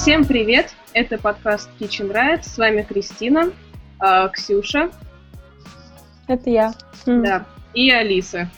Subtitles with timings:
[0.00, 0.74] Всем привет!
[0.94, 2.44] Это подкаст Kitchen Riot.
[2.44, 3.52] С вами Кристина,
[4.02, 4.90] э, Ксюша.
[6.26, 6.72] Это я.
[7.04, 7.44] Да.
[7.74, 8.48] И Алиса.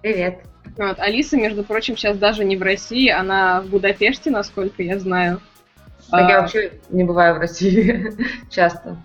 [0.00, 0.38] Привет.
[0.78, 0.98] Вот.
[1.00, 5.42] Алиса, между прочим, сейчас даже не в России, она в Будапеште, насколько я знаю.
[6.10, 8.14] Так я вообще не бываю в России
[8.50, 8.96] часто.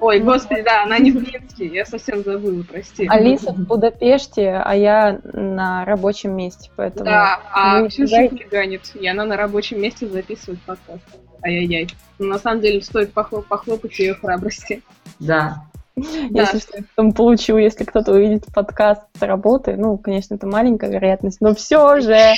[0.00, 3.06] Ой, господи, да, она не в Минске, я совсем забыла, прости.
[3.08, 7.04] Алиса в Будапеште, а я на рабочем месте, поэтому...
[7.04, 11.02] Да, а не Ксюша хулиганит, и она на рабочем месте записывает подкаст.
[11.42, 11.88] Ай-яй-яй.
[12.18, 14.82] Но на самом деле стоит похло- похлопать ее храбрости.
[15.18, 15.64] Да.
[15.96, 20.90] Если что, я потом получу, если кто-то увидит подкаст с работы, ну, конечно, это маленькая
[20.90, 22.34] вероятность, но все же.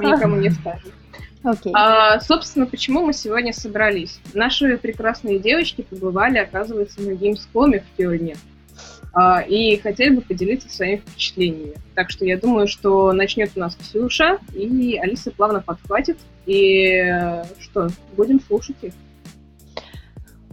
[0.00, 0.92] Никому не скажет.
[1.42, 1.72] Окей.
[1.74, 4.20] А, собственно, почему мы сегодня собрались?
[4.34, 8.36] Наши прекрасные девочки побывали, оказывается, на Gamescom в Кёльне.
[9.12, 11.74] А, и хотели бы поделиться своими впечатлениями.
[11.94, 16.18] Так что я думаю, что начнет у нас Ксюша, и Алиса плавно подхватит.
[16.46, 18.92] И э, что, будем слушать их.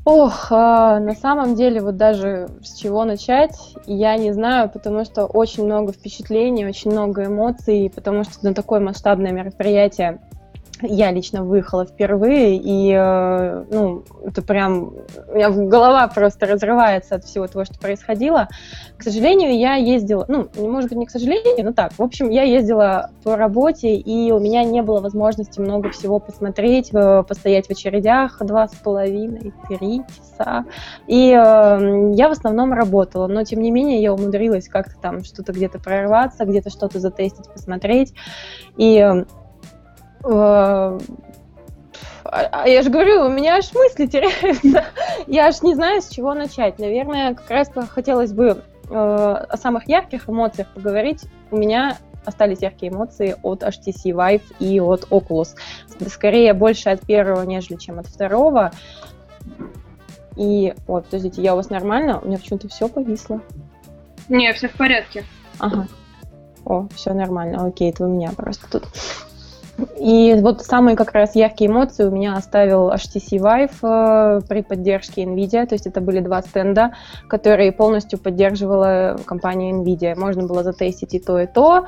[0.04, 5.26] Ох, а, на самом деле, вот даже с чего начать, я не знаю, потому что
[5.26, 10.20] очень много впечатлений, очень много эмоций, потому что на такое масштабное мероприятие
[10.88, 14.94] я лично выехала впервые, и, э, ну, это прям,
[15.28, 18.48] у меня голова просто разрывается от всего того, что происходило.
[18.98, 22.44] К сожалению, я ездила, ну, может быть, не к сожалению, но так, в общем, я
[22.44, 27.72] ездила по работе, и у меня не было возможности много всего посмотреть, э, постоять в
[27.72, 30.66] очередях два с половиной, три часа,
[31.08, 35.54] и э, я в основном работала, но, тем не менее, я умудрилась как-то там что-то
[35.54, 38.14] где-то прорваться, где-то что-то затестить, посмотреть,
[38.78, 39.26] и
[40.26, 40.98] а
[42.26, 44.86] а я же говорю, у меня аж мысли теряются.
[45.28, 46.80] Я аж не знаю, с чего начать.
[46.80, 51.22] Наверное, как раз хотелось бы э, о самых ярких эмоциях поговорить.
[51.52, 55.56] У меня остались яркие эмоции от HTC Vive и от Oculus.
[56.08, 58.72] Скорее, больше от первого, нежели чем от второго.
[60.36, 62.20] И, вот, подождите, я у вас нормально?
[62.20, 63.42] У меня почему-то все повисло.
[64.28, 65.24] Не, все в порядке.
[65.60, 65.88] Ага.
[66.66, 67.66] О, все нормально.
[67.66, 68.88] Окей, это у меня просто тут.
[70.00, 75.24] И вот самые как раз яркие эмоции у меня оставил HTC Vive э, при поддержке
[75.24, 76.94] NVIDIA, то есть это были два стенда,
[77.28, 80.16] которые полностью поддерживала компания NVIDIA.
[80.18, 81.88] Можно было затестить и то, и то,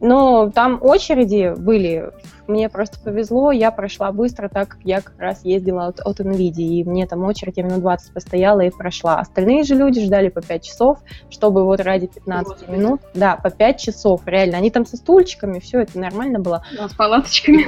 [0.00, 2.10] но там очереди были.
[2.46, 6.62] Мне просто повезло, я прошла быстро, так как я как раз ездила от, от NVIDIA,
[6.62, 9.18] и мне там очередь, я минут 20 постояла и прошла.
[9.18, 10.98] Остальные же люди ждали по 5 часов,
[11.30, 12.70] чтобы вот ради 15 Господи.
[12.70, 14.58] минут, да, по 5 часов, реально.
[14.58, 16.64] Они там со стульчиками, все это нормально было.
[16.78, 17.62] А, С палаточками.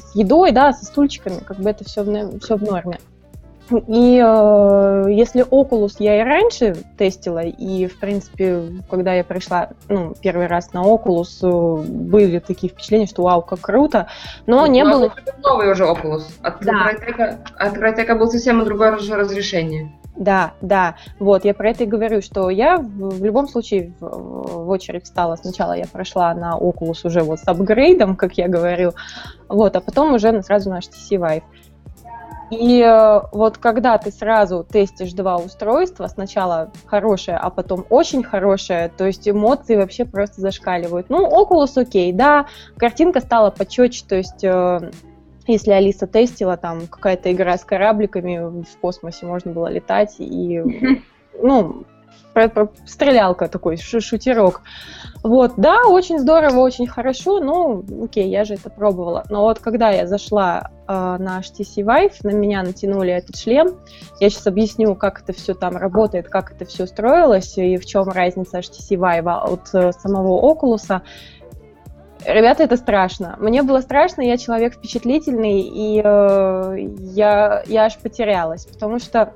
[0.00, 2.98] С едой, да, со стульчиками, как бы это все в, все в норме.
[3.70, 10.14] И э, если Oculus я и раньше тестила, и, в принципе, когда я пришла ну,
[10.20, 14.08] первый раз на Oculus, э, были такие впечатления, что вау, как круто,
[14.46, 15.04] но не Ну, было...
[15.04, 16.22] это Новый уже Oculus.
[16.42, 16.92] От Да.
[16.92, 19.92] Crytek, от Crytek было совсем другое разрешение.
[20.18, 24.64] Да, да, вот, я про это и говорю, что я в, в любом случае в,
[24.64, 25.36] в очередь встала.
[25.36, 28.94] Сначала я прошла на Oculus уже вот с апгрейдом, как я говорю,
[29.48, 31.42] вот, а потом уже сразу на HTC Vive.
[32.50, 38.90] И э, вот когда ты сразу тестишь два устройства, сначала хорошее, а потом очень хорошее,
[38.96, 41.10] то есть эмоции вообще просто зашкаливают.
[41.10, 44.90] Ну, Oculus окей, да, картинка стала почетче, то есть э,
[45.46, 50.62] если Алиса тестила, там какая-то игра с корабликами в космосе, можно было летать и,
[51.42, 51.84] ну,
[52.86, 54.62] стрелялка такой, шу- шутерок.
[55.22, 59.24] Вот, да, очень здорово, очень хорошо, ну, окей, я же это пробовала.
[59.28, 63.74] Но вот когда я зашла э, на HTC Vive, на меня натянули этот шлем,
[64.20, 68.08] я сейчас объясню, как это все там работает, как это все строилось и в чем
[68.08, 71.00] разница HTC Vive от э, самого Oculus.
[72.24, 73.36] Ребята, это страшно.
[73.38, 76.76] Мне было страшно, я человек впечатлительный, и э,
[77.12, 79.32] я, я аж потерялась, потому что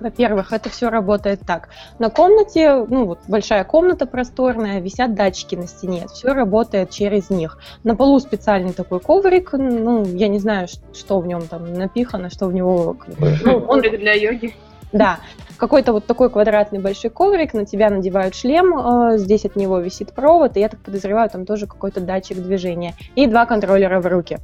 [0.00, 1.68] во-первых, это все работает так.
[1.98, 7.58] На комнате, ну вот большая комната просторная, висят датчики на стене, все работает через них.
[7.84, 12.46] На полу специальный такой коврик, ну я не знаю, что в нем там напихано, что
[12.46, 14.54] в него, ну, он Коврик для йоги.
[14.92, 15.20] да,
[15.56, 20.12] какой-то вот такой квадратный большой коврик, на тебя надевают шлем, э, здесь от него висит
[20.12, 22.94] провод, и я так подозреваю, там тоже какой-то датчик движения.
[23.14, 24.38] И два контроллера в руке.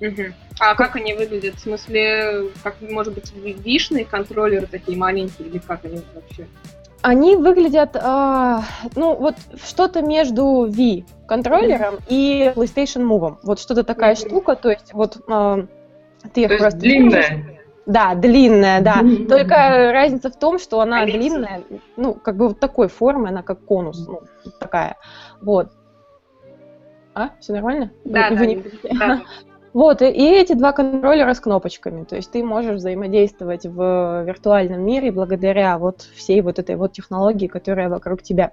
[0.00, 0.34] Мгм.
[0.60, 1.56] А как они выглядят?
[1.56, 6.46] В смысле, как, может быть, вишные контроллеры такие маленькие, или как они вообще?
[7.02, 8.58] Они выглядят, э,
[8.96, 13.36] ну, вот что-то между V контроллером и PlayStation Move.
[13.42, 14.26] Вот что-то такая Мгм.
[14.26, 15.66] штука, то есть вот э,
[16.34, 17.10] ты их То просто длинная.
[17.10, 17.54] держишь.
[17.86, 18.96] Да, длинная, да.
[19.02, 19.28] Мгм.
[19.28, 21.20] Только разница в том, что она Коллекция.
[21.30, 21.62] длинная,
[21.96, 24.22] ну, как бы вот такой формы, она как конус, ну,
[24.58, 24.96] такая.
[25.40, 25.68] Вот.
[27.14, 27.90] А, все нормально?
[28.04, 28.62] Да, Вы да, не
[28.98, 29.22] да.
[29.74, 32.04] Вот, и эти два контроллера с кнопочками.
[32.04, 37.46] То есть ты можешь взаимодействовать в виртуальном мире благодаря вот всей вот этой вот технологии,
[37.46, 38.52] которая вокруг тебя.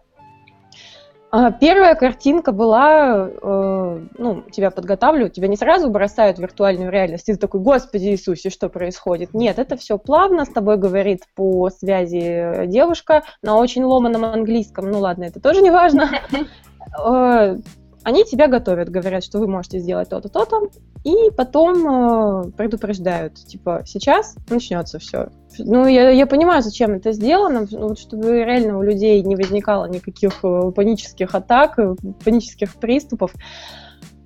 [1.31, 7.27] А, первая картинка была, э, ну, тебя подготавливают, тебя не сразу бросают в виртуальную реальность,
[7.27, 9.33] и ты такой, Господи Иисусе, что происходит?
[9.33, 14.99] Нет, это все плавно, с тобой говорит по связи девушка на очень ломаном английском, ну
[14.99, 16.09] ладно, это тоже не важно.
[18.05, 20.69] Они тебя готовят, говорят, что вы можете сделать то-то, то-то,
[21.03, 25.29] и потом э, предупреждают, типа, сейчас начнется все.
[25.57, 30.33] Ну, я, я понимаю, зачем это сделано, вот, чтобы реально у людей не возникало никаких
[30.43, 33.33] э, панических атак, э, панических приступов.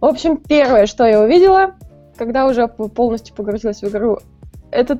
[0.02, 1.76] В общем, первое, что я увидела,
[2.18, 4.20] когда уже полностью погрузилась в игру,
[4.72, 5.00] это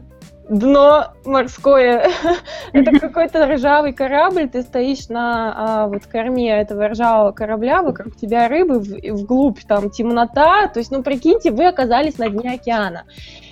[0.50, 2.10] дно морское.
[2.74, 8.48] это какой-то ржавый корабль, ты стоишь на а, вот корме этого ржавого корабля, вокруг тебя
[8.48, 13.04] рыбы, в, вглубь там темнота, то есть, ну, прикиньте, вы оказались на дне океана.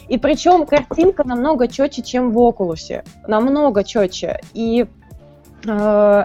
[0.07, 4.39] И причем картинка намного четче, чем в Окулусе, намного четче.
[4.53, 4.85] И
[5.67, 6.23] э,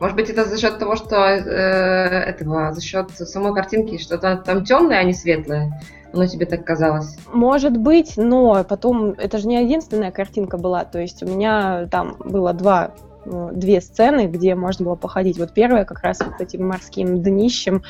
[0.00, 4.42] может быть, это за счет того, что э, этого, за счет самой картинки, что там,
[4.42, 5.80] там темное, а не светлое.
[6.12, 7.16] Оно тебе так казалось?
[7.32, 10.84] Может быть, но потом это же не единственная картинка была.
[10.84, 12.92] То есть у меня там было два
[13.24, 15.38] э, две сцены, где можно было походить.
[15.38, 17.82] Вот первая как раз вот этим морским днищем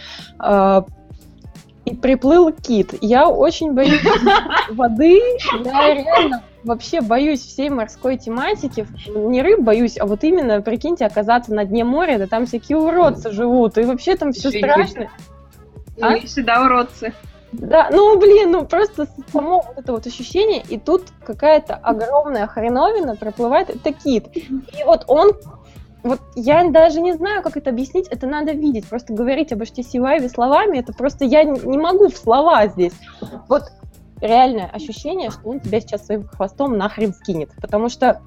[0.43, 0.83] э,
[1.85, 2.95] и приплыл кит.
[3.01, 4.03] Я очень боюсь
[4.71, 5.21] воды.
[5.65, 8.87] Я реально вообще боюсь всей морской тематики.
[9.15, 13.31] Не рыб боюсь, а вот именно, прикиньте, оказаться на дне моря, да там всякие уродцы
[13.31, 15.11] живут, и вообще там все страшно.
[16.01, 16.19] А?
[16.19, 17.13] Всегда уродцы.
[17.53, 23.17] Да, ну блин, ну просто само вот это вот ощущение, и тут какая-то огромная хреновина
[23.17, 24.29] проплывает, это кит.
[24.37, 25.33] И вот он,
[26.03, 30.29] вот я даже не знаю, как это объяснить, это надо видеть, просто говорить об HTC
[30.29, 32.93] словами, это просто я не могу в слова здесь.
[33.49, 33.63] Вот
[34.21, 38.21] реальное ощущение, что он тебя сейчас своим хвостом нахрен скинет, потому что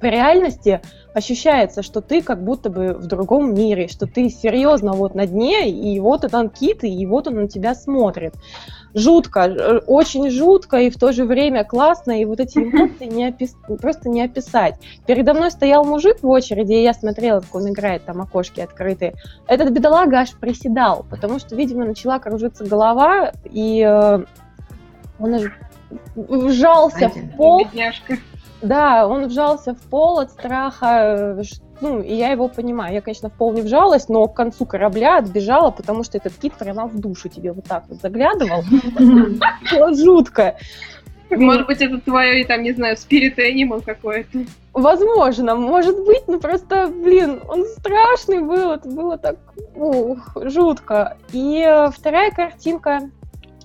[0.00, 0.80] в реальности
[1.14, 5.68] ощущается, что ты как будто бы в другом мире, что ты серьезно вот на дне,
[5.68, 8.34] и вот этот кит, и вот он на тебя смотрит.
[8.94, 13.28] Жутко, э, очень жутко, и в то же время классно, и вот эти эмоции не
[13.28, 13.56] опис...
[13.80, 14.76] просто не описать.
[15.06, 19.14] Передо мной стоял мужик в очереди, и я смотрела, как он играет, там окошки открытые.
[19.46, 24.24] Этот бедолага аж приседал, потому что, видимо, начала кружиться голова, и э,
[25.18, 25.50] он
[26.16, 27.64] вжался в пол.
[27.64, 28.18] Бедняжка.
[28.62, 31.42] Да, он вжался в пол от страха, э,
[31.80, 32.94] ну, и я его понимаю.
[32.94, 36.54] Я, конечно, в пол не вжалась, но к концу корабля отбежала, потому что этот кит
[36.54, 38.62] прямо в душу тебе вот так вот заглядывал.
[39.72, 40.56] Было жутко.
[41.30, 44.44] Может быть, это твое, там, не знаю, спирит Animal какой-то.
[44.72, 49.36] Возможно, может быть, но просто, блин, он страшный был, это было так
[49.74, 51.16] ух, жутко.
[51.32, 53.10] И э, вторая картинка,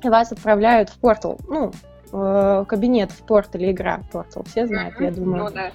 [0.03, 1.71] вас отправляют в портал, ну,
[2.13, 5.45] э, кабинет в Portal игра Portal, все знают, я думаю.
[5.45, 5.71] Ну, да.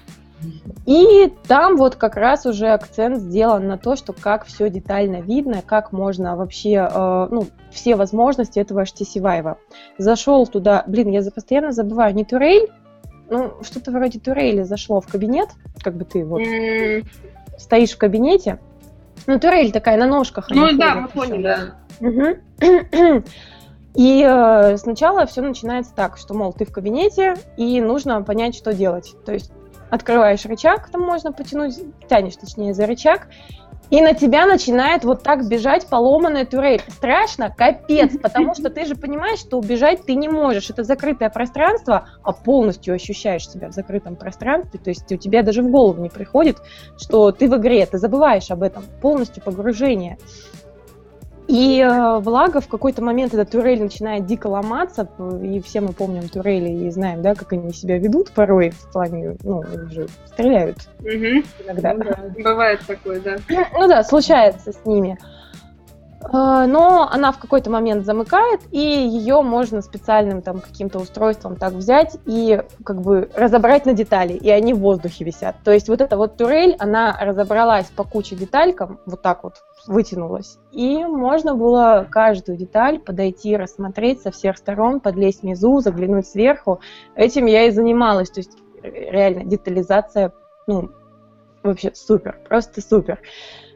[0.85, 5.61] И там вот как раз уже акцент сделан на то, что как все детально видно,
[5.65, 9.57] как можно вообще, э, ну, все возможности этого HTC Vive.
[9.97, 12.69] Зашел туда, блин, я постоянно забываю, не турель,
[13.29, 15.49] ну, что-то вроде турели зашло в кабинет,
[15.83, 17.05] как бы ты вот mm.
[17.57, 18.59] стоишь в кабинете,
[19.27, 20.49] ну, турель такая на ножках.
[20.49, 21.75] Ну, да, мы поняли, да.
[21.99, 23.23] Угу.
[23.99, 28.73] И э, сначала все начинается так, что, мол, ты в кабинете, и нужно понять, что
[28.73, 29.13] делать.
[29.25, 29.51] То есть
[29.89, 31.75] открываешь рычаг, там можно потянуть,
[32.07, 33.27] тянешь, точнее, за рычаг,
[33.89, 36.81] и на тебя начинает вот так бежать поломанная турель.
[36.87, 40.69] Страшно, капец, потому что ты же понимаешь, что убежать ты не можешь.
[40.69, 44.79] Это закрытое пространство, а полностью ощущаешь себя в закрытом пространстве.
[44.79, 46.55] То есть у тебя даже в голову не приходит,
[46.97, 48.83] что ты в игре, ты забываешь об этом.
[49.01, 50.17] Полностью погружение.
[51.49, 55.09] И э, влага в какой-то момент эта турель начинает дико ломаться,
[55.41, 59.35] и все мы помним турели и знаем, да, как они себя ведут порой в плане,
[59.41, 61.43] ну, они же стреляют угу.
[61.65, 61.93] иногда.
[61.95, 62.19] Ну, да.
[62.43, 63.37] Бывает такое, да.
[63.73, 65.17] Ну да, случается с ними.
[66.21, 71.73] Э, но она в какой-то момент замыкает, и ее можно специальным там каким-то устройством так
[71.73, 75.55] взять и как бы разобрать на детали, и они в воздухе висят.
[75.63, 79.55] То есть вот эта вот турель, она разобралась по куче деталькам, вот так вот
[79.87, 86.81] вытянулась, и можно было каждую деталь подойти, рассмотреть со всех сторон, подлезть внизу, заглянуть сверху.
[87.15, 90.33] Этим я и занималась, то есть реально детализация,
[90.67, 90.89] ну,
[91.63, 93.19] вообще супер, просто супер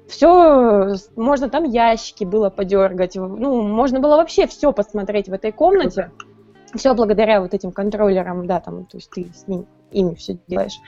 [0.07, 6.11] все, можно там ящики было подергать, ну, можно было вообще все посмотреть в этой комнате.
[6.75, 10.79] Все благодаря вот этим контроллерам, да, там, то есть ты с ним, ими все делаешь.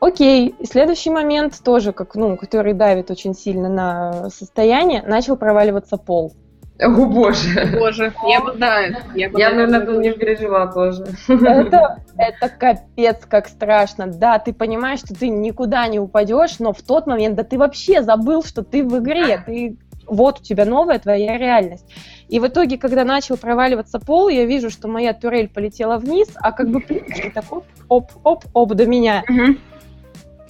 [0.00, 6.32] Окей, следующий момент тоже, как, ну, который давит очень сильно на состояние, начал проваливаться пол.
[6.80, 7.76] О боже.
[7.78, 8.80] Боже, я бы, да,
[9.14, 9.38] я бы...
[9.38, 11.04] Я, наверное, не переживала тоже.
[11.28, 14.06] Это, это капец как страшно.
[14.06, 18.02] Да, ты понимаешь, что ты никуда не упадешь, но в тот момент, да ты вообще
[18.02, 19.42] забыл, что ты в игре.
[19.44, 19.76] Ты,
[20.06, 21.86] вот у тебя новая твоя реальность.
[22.28, 26.52] И в итоге, когда начал проваливаться пол, я вижу, что моя турель полетела вниз, а
[26.52, 29.22] как бы плиточки так оп, оп, оп, оп до меня.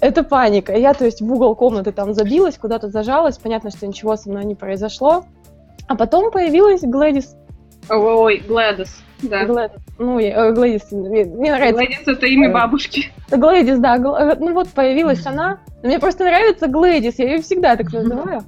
[0.01, 0.77] Это паника.
[0.77, 3.39] Я, то есть, в угол комнаты там забилась, куда-то зажалась.
[3.39, 5.27] Понятно, что ничего со мной не произошло.
[5.89, 7.37] А потом появилась Глэдис.
[7.91, 9.45] Ой, Гладис, да.
[9.45, 11.75] Глэд- Ну, э, Глэдис, мне, мне нравится.
[11.75, 13.13] Гладис это имя Э, бабушки.
[13.31, 13.99] Глэдис, да.
[13.99, 15.59] Гл- э, Ну вот появилась она.
[15.83, 18.43] Мне просто нравится Глэдис, я ее всегда так называю.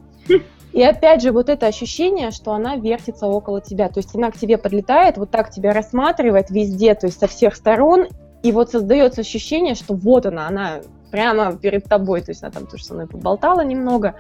[0.73, 3.89] И опять же, вот это ощущение, что она вертится около тебя.
[3.89, 7.55] То есть она к тебе подлетает, вот так тебя рассматривает везде, то есть со всех
[7.55, 8.07] сторон.
[8.43, 10.81] И вот создается ощущение, что вот она, она
[11.13, 12.23] прямо перед тобой.
[12.23, 14.15] То есть она там тоже со мной поболтала немного.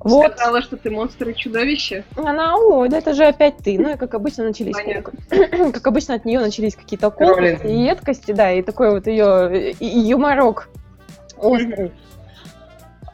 [0.00, 0.32] Вот.
[0.32, 2.04] Сказала, что ты монстр и чудовище.
[2.16, 3.78] Она, ой, да это же опять ты.
[3.78, 4.76] Ну и как обычно начались
[5.72, 10.68] как обычно от нее начались какие-то колкости и едкости, да, и такой вот ее юморок
[11.38, 11.92] острый.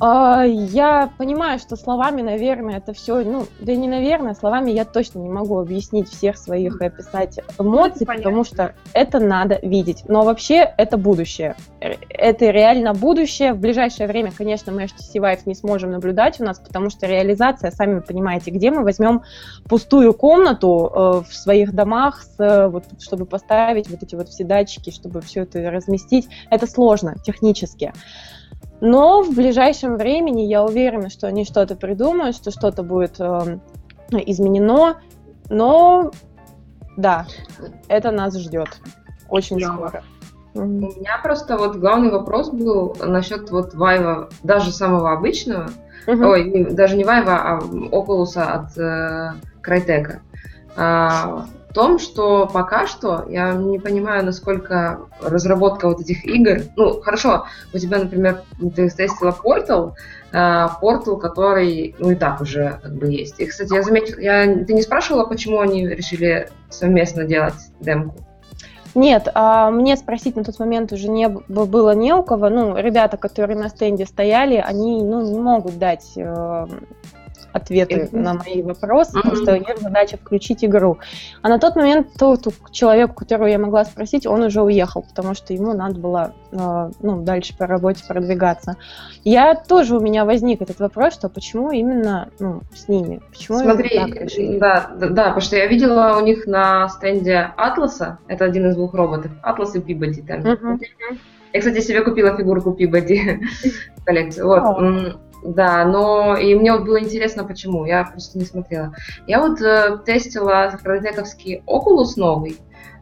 [0.04, 5.20] А, Я понимаю, что словами, наверное, это все, ну, да не наверное, словами я точно
[5.20, 8.30] не могу объяснить всех своих и описать эмоций, понятно.
[8.30, 10.02] потому что это надо видеть.
[10.08, 11.54] Но вообще это будущее.
[11.78, 13.52] Это реально будущее.
[13.52, 17.70] В ближайшее время, конечно, мы HTC Vive не сможем наблюдать у нас, потому что реализация,
[17.70, 19.22] сами понимаете, где мы возьмем
[19.68, 24.42] пустую комнату э, в своих домах, с, э, вот, чтобы поставить вот эти вот все
[24.42, 26.28] датчики, чтобы все это разместить.
[26.50, 27.92] Это сложно технически.
[28.80, 33.58] Но в ближайшем времени я уверена, что они что-то придумают, что что-то будет э,
[34.26, 34.96] изменено.
[35.48, 36.10] Но
[36.96, 37.26] да,
[37.88, 38.68] это нас ждет
[39.28, 39.72] очень Клево.
[39.88, 40.02] скоро.
[40.54, 45.70] У меня просто вот главный вопрос был насчет вот Вайва, даже самого обычного,
[46.06, 46.24] Мгм.
[46.26, 47.58] ой, даже не Вайва, а
[47.92, 50.20] Окулуса от э, Крайтека.
[50.76, 57.00] А, в том, что пока что я не понимаю, насколько разработка вот этих игр, ну,
[57.00, 58.42] хорошо, у тебя, например,
[58.76, 59.92] ты тестила Portal,
[60.34, 63.40] а, Portal, который, ну, и так уже как бы есть.
[63.40, 68.16] И, кстати, я заметила, я, ты не спрашивала, почему они решили совместно делать демку?
[68.94, 72.50] Нет, а мне спросить на тот момент уже не было не у кого.
[72.50, 76.66] Ну, ребята, которые на стенде стояли, они ну, не могут дать э,
[77.52, 79.42] ответы на мои вопросы, потому Мгм.
[79.42, 80.98] что их задача включить игру.
[81.42, 85.52] А на тот момент тот человек, которого я могла спросить, он уже уехал, потому что
[85.52, 88.76] ему надо было э, ну, дальше по работе продвигаться.
[89.24, 93.20] Я тоже у меня возник этот вопрос, что почему именно ну, с ними?
[93.30, 94.58] Почему Смотри, так решили?
[94.58, 98.74] да, да, да, потому что я видела у них на стенде Атласа, это один из
[98.74, 100.42] двух роботов, Атлас и Пибоди там.
[101.52, 103.40] Я, кстати, себе купила фигурку Пибоди
[104.06, 104.46] коллекцию.
[104.46, 105.18] Вот.
[105.44, 108.94] Да, но и мне вот было интересно, почему, я просто не смотрела.
[109.26, 112.58] Я вот э, тестила кротековский Oculus новый,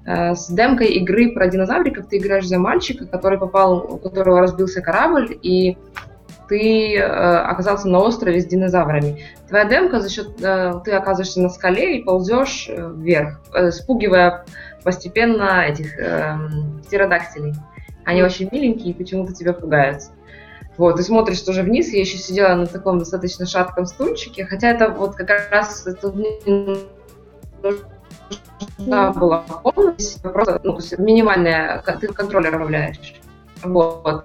[0.07, 2.07] э, с демкой игры про динозавриков.
[2.09, 5.77] Ты играешь за мальчика, который попал, у которого разбился корабль, и
[6.49, 9.23] ты э, оказался на острове с динозаврами.
[9.49, 14.47] Твоя демка за счет э, ты оказываешься на скале и ползешь э, вверх, э, спугивая
[14.83, 17.53] постепенно этих эм, птеродактилей.
[18.07, 20.11] Они очень миленькие и почему-то тебя пугаются.
[20.81, 24.89] Вот, ты смотришь тоже вниз, я еще сидела на таком достаточно шатком стульчике, хотя это
[24.89, 26.89] вот как раз не
[28.79, 33.21] нужна была полностью, просто ну, минимальная, ты контроллер управляешь.
[33.63, 34.25] Вот.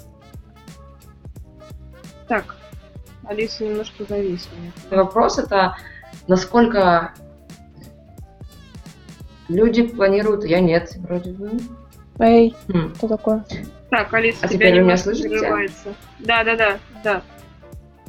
[2.29, 2.55] Так,
[3.25, 4.55] Алиса немножко зависла.
[4.91, 5.75] Вопрос это,
[6.29, 7.11] насколько
[9.49, 11.51] люди планируют, я нет, вроде бы.
[12.19, 12.95] Эй, Хм.
[12.95, 13.43] что такое?
[13.95, 15.29] Так, Алиса, А тебя вы меня немножко слышите?
[15.29, 15.95] прерывается.
[16.19, 17.21] Да, да, да, да.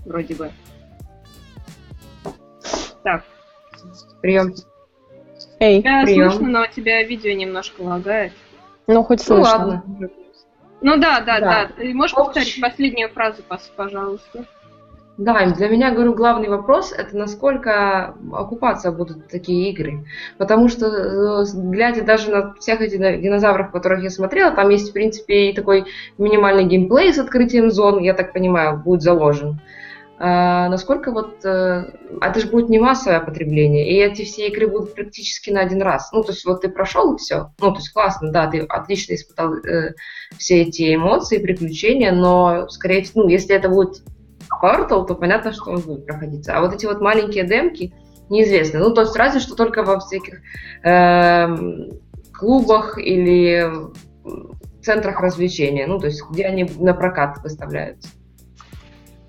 [0.04, 0.50] Вроде бы.
[3.04, 3.22] Так,
[4.20, 4.52] Прием.
[5.60, 6.30] Эй, тебя Прием.
[6.32, 8.32] слышно, но у тебя видео немножко лагает.
[8.88, 9.42] ну хоть Ну слышно.
[9.58, 9.84] ладно.
[10.80, 11.40] Ну да, да, Да.
[11.40, 11.70] да.
[11.76, 13.44] Ты можешь Общ- повторить последнюю фразу,
[13.76, 14.44] пожалуйста?
[15.18, 20.04] Да, для меня, говорю, главный вопрос это насколько окупаться будут такие игры.
[20.36, 24.90] Потому что, э, глядя даже на всех этих ди- динозавров, которых я смотрела, там есть,
[24.90, 25.86] в принципе, и такой
[26.18, 29.58] минимальный геймплей с открытием зон, я так понимаю, будет заложен.
[30.18, 31.42] А, насколько вот...
[31.46, 35.60] э, а это же будет не массовое потребление, и эти все игры будут практически на
[35.60, 36.10] один раз.
[36.12, 37.52] Ну, то есть вот ты прошел и все.
[37.60, 39.94] Ну, то есть классно, да, ты отлично испытал э,
[40.36, 44.02] все эти эмоции, приключения, но, скорее всего, ну, если это будет
[44.62, 46.56] Portal, то понятно, что он будет проходиться.
[46.56, 47.94] А вот эти вот маленькие демки
[48.28, 48.80] неизвестны.
[48.80, 50.40] Ну, то есть разве что только во всяких
[50.82, 51.90] эм,
[52.32, 53.70] клубах или
[54.82, 58.08] центрах развлечения, ну, то есть где они на прокат выставляются.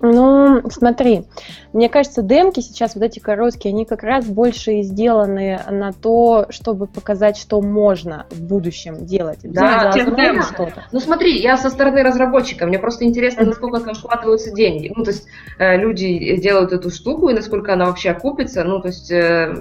[0.00, 1.24] Ну, смотри,
[1.72, 6.86] мне кажется, демки сейчас, вот эти короткие, они как раз больше сделаны на то, чтобы
[6.86, 9.40] показать, что можно в будущем делать.
[9.42, 10.84] Да, да что-то.
[10.92, 14.92] Ну смотри, я со стороны разработчика, мне просто интересно, насколько там вкладываются деньги.
[14.94, 15.26] Ну, то есть
[15.58, 18.64] э, люди делают эту штуку, и насколько она вообще окупится.
[18.64, 19.52] Ну, то есть э,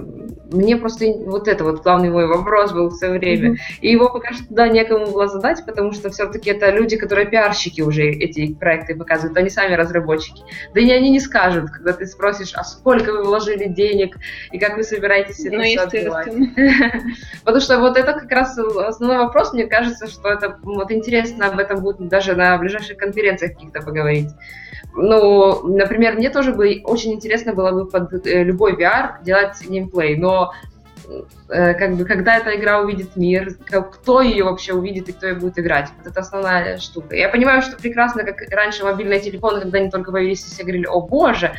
[0.52, 3.52] мне просто вот это вот главный мой вопрос был все время.
[3.52, 3.80] Mm-hmm.
[3.82, 7.82] И его пока что туда некому было задать, потому что все-таки это люди, которые пиарщики
[7.82, 10.27] уже эти проекты показывают, они сами разработчики.
[10.74, 14.18] Да и они не скажут, когда ты спросишь, а сколько вы вложили денег
[14.52, 16.28] и как вы собираетесь это ну, все отбивать.
[17.44, 21.60] Потому что вот это как раз основной вопрос, мне кажется, что это вот интересно об
[21.60, 24.30] этом будет даже на ближайших конференциях каких-то поговорить.
[24.94, 30.18] Ну, например, мне тоже бы очень интересно было бы под э, любой VR делать геймплей,
[30.18, 30.54] но
[31.48, 33.56] как бы, когда эта игра увидит мир,
[33.92, 35.90] кто ее вообще увидит и кто ее будет играть.
[35.98, 37.16] Вот это основная штука.
[37.16, 41.02] Я понимаю, что прекрасно, как раньше мобильные телефоны, когда они только появились, все говорили, о
[41.02, 41.54] боже,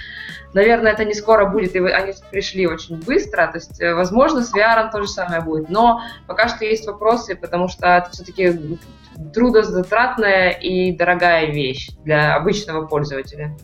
[0.53, 3.47] наверное, это не скоро будет, и они пришли очень быстро.
[3.47, 5.71] То есть, э, возможно, с VR то же самое будет.
[5.71, 8.79] Но пока что есть вопросы, потому что это все-таки
[9.35, 13.57] трудозатратная и дорогая вещь для обычного пользователя.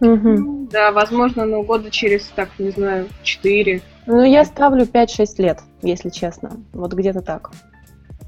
[0.00, 0.68] Угу.
[0.70, 3.82] Да, возможно, но года через, так, не знаю, 4.
[4.06, 6.52] Ну, я ставлю 5-6 лет, если честно.
[6.72, 7.50] Вот где-то так.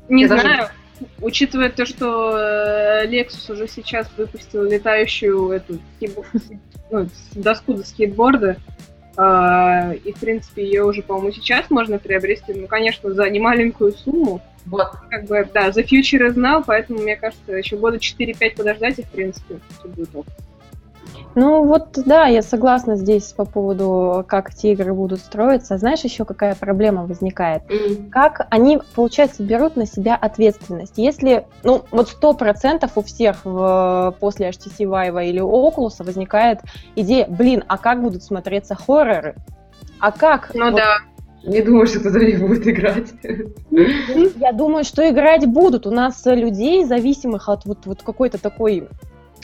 [0.09, 0.43] Не я знаю.
[0.43, 0.71] Даже...
[1.21, 5.79] Учитывая то, что э, Lexus уже сейчас выпустил летающую эту
[6.91, 8.57] ну, доску для скейтборда,
[9.17, 14.41] э, и, в принципе, ее уже, по-моему, сейчас можно приобрести, ну, конечно, за немаленькую сумму.
[14.67, 14.93] Вот.
[15.11, 19.09] Как бы, да, Future is now, поэтому, мне кажется, еще года 4-5 подождать, и, в
[19.09, 20.26] принципе, все будет ок.
[21.35, 25.79] Ну вот да, я согласна здесь по поводу, как эти игры будут строиться.
[25.79, 27.62] Знаешь, еще какая проблема возникает?
[27.71, 28.11] Mm.
[28.11, 30.95] Как они, получается, берут на себя ответственность.
[30.97, 36.61] Если, ну вот сто процентов у всех в, после HTC Vive или Oculus возникает
[36.97, 39.37] идея, блин, а как будут смотреться хорроры?
[40.01, 40.51] А как?
[40.55, 40.97] Ну вот, да.
[41.45, 43.09] Не думаю, что туда не будут играть.
[44.37, 45.87] Я думаю, что играть будут.
[45.87, 48.88] У нас людей, зависимых от вот, вот какой-то такой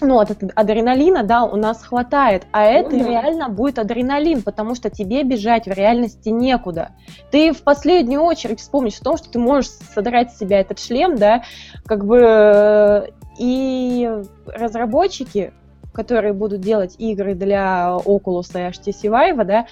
[0.01, 3.09] ну, от адреналина, да, у нас хватает, а это mm-hmm.
[3.09, 6.91] реально будет адреналин, потому что тебе бежать в реальности некуда.
[7.31, 11.17] Ты в последнюю очередь вспомнишь о том, что ты можешь содрать с себя этот шлем,
[11.17, 11.43] да,
[11.87, 14.11] как бы, и
[14.47, 15.53] разработчики,
[15.93, 19.67] которые будут делать игры для Oculus и HTC Vive, да,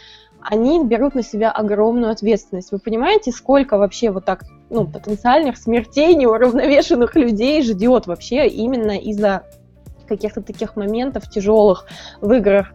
[0.48, 2.70] они берут на себя огромную ответственность.
[2.70, 9.44] Вы понимаете, сколько вообще вот так, ну, потенциальных смертей неуравновешенных людей ждет вообще именно из-за
[10.06, 11.86] каких-то таких моментов тяжелых
[12.20, 12.68] в играх.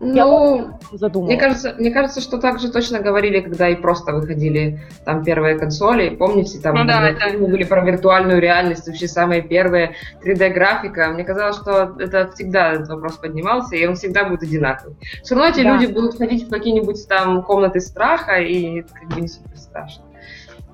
[0.00, 5.24] Ну, Мне кажется, мне кажется, что так же точно говорили, когда и просто выходили там
[5.24, 6.10] первые консоли.
[6.10, 7.38] Помните, там ну, да, да.
[7.38, 11.08] были про виртуальную реальность, вообще самые первые 3D-графика.
[11.08, 14.96] Мне казалось, что это всегда этот вопрос поднимался, и он всегда будет одинаковый.
[15.22, 15.76] Все равно эти да.
[15.76, 20.04] люди будут ходить в какие-нибудь там комнаты страха, и это как бы не супер страшно.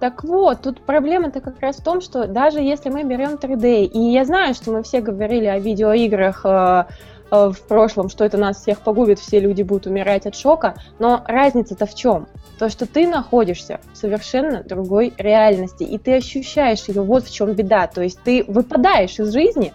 [0.01, 3.99] Так вот, тут проблема-то как раз в том, что даже если мы берем 3D, и
[3.99, 6.85] я знаю, что мы все говорили о видеоиграх э,
[7.31, 11.23] э, в прошлом, что это нас всех погубит, все люди будут умирать от шока, но
[11.27, 12.29] разница-то в чем?
[12.59, 17.53] То, что ты находишься в совершенно другой реальности, и ты ощущаешь ее, вот в чем
[17.53, 19.75] беда, то есть ты выпадаешь из жизни,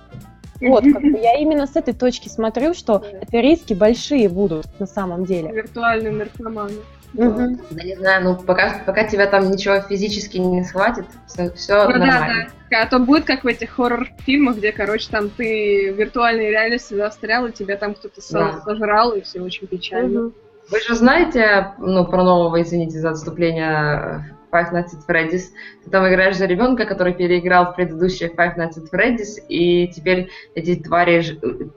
[0.60, 4.88] вот, как бы я именно с этой точки смотрю, что это риски большие будут на
[4.88, 5.52] самом деле.
[5.52, 6.78] Виртуальные наркоманы.
[7.18, 7.58] Угу.
[7.72, 11.98] Да не знаю, ну пока, пока тебя там ничего физически не схватит, все, все ну,
[11.98, 12.48] нормально.
[12.70, 12.82] Да, да.
[12.84, 17.46] А то будет как в этих хоррор-фильмах, где, короче, там ты в виртуальной реальности застрял,
[17.48, 18.62] и тебя там кто-то да.
[18.62, 20.28] сожрал, и все очень печально.
[20.28, 20.34] Угу.
[20.72, 25.52] Вы же знаете, ну, про нового, извините за отступление, Five Nights at Freddy's.
[25.84, 30.30] Ты там играешь за ребенка, который переиграл в предыдущие Five Nights at Freddy's, и теперь
[30.56, 31.24] эти твари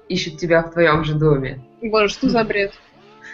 [0.09, 1.61] ищут тебя в твоем же доме.
[1.83, 2.72] Боже, что за бред?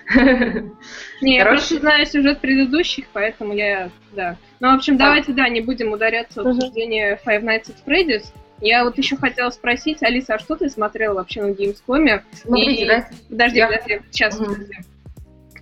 [1.23, 4.37] Не, я просто знаю сюжет предыдущих, поэтому я, да.
[4.61, 8.27] Ну, в общем, давайте, да, не будем ударяться в обсуждение Five Nights at Freddy's.
[8.61, 12.23] Я вот еще хотела спросить, Алиса, а что ты смотрела вообще на Gamescom?
[12.33, 13.09] Смотрите, да?
[13.29, 14.77] Подожди, подожди, сейчас, подожди.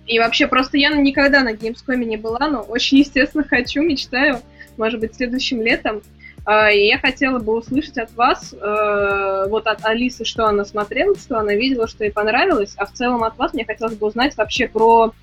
[0.05, 4.41] И вообще, просто я никогда на Gamescom не была, но очень, естественно, хочу, мечтаю,
[4.77, 6.01] может быть, следующим летом.
[6.45, 11.15] А, и я хотела бы услышать от вас, э, вот от Алисы, что она смотрела,
[11.17, 14.35] что она видела, что ей понравилось, а в целом от вас мне хотелось бы узнать
[14.35, 15.13] вообще про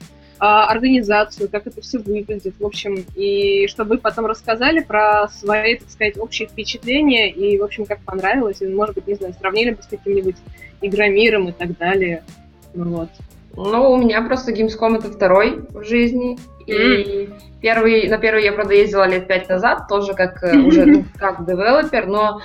[0.42, 5.76] а, организацию, как это все выглядит, в общем, и чтобы вы потом рассказали про свои,
[5.76, 9.72] так сказать, общие впечатления и, в общем, как понравилось, и, может быть, не знаю, сравнили
[9.72, 10.36] бы с каким-нибудь
[10.80, 12.24] Игромиром и так далее.
[12.72, 13.10] Ну, вот.
[13.54, 16.38] Ну, у меня просто Gamescom это второй в жизни,
[16.70, 17.28] и
[17.60, 21.46] первый, на первый я, правда, ездила лет пять назад, тоже как э, уже ну, как
[21.46, 22.40] девелопер, но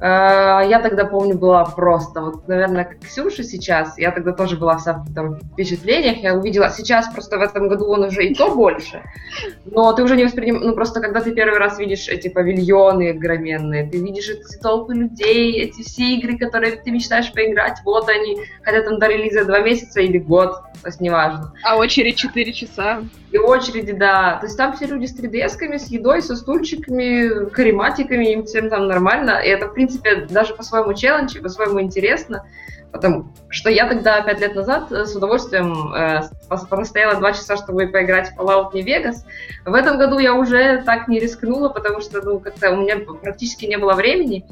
[0.00, 4.94] я тогда, помню, была просто, вот, наверное, как Ксюша сейчас, я тогда тоже была вся
[4.94, 9.02] в там, впечатлениях, я увидела, сейчас просто в этом году он уже и то больше,
[9.66, 13.90] но ты уже не воспринимаешь, ну просто когда ты первый раз видишь эти павильоны огроменные,
[13.90, 18.82] ты видишь эти толпы людей, эти все игры, которые ты мечтаешь поиграть, вот они, хотя
[18.82, 21.52] там до релиза два месяца или год, то есть неважно.
[21.62, 23.02] А очередь 4 часа.
[23.32, 24.38] И очереди, да.
[24.40, 28.88] То есть там все люди с 3DS-ками, с едой, со стульчиками, карематиками, им всем там
[28.88, 29.40] нормально.
[29.44, 29.89] И это, в принципе,
[30.28, 32.44] даже по-своему челлендж по-своему интересно.
[32.92, 36.22] Потому что я тогда, пять лет назад, с удовольствием э,
[36.68, 39.18] простояла два часа, чтобы поиграть в Fallout New Vegas.
[39.64, 43.66] В этом году я уже так не рискнула, потому что ну, как-то у меня практически
[43.66, 44.44] не было времени.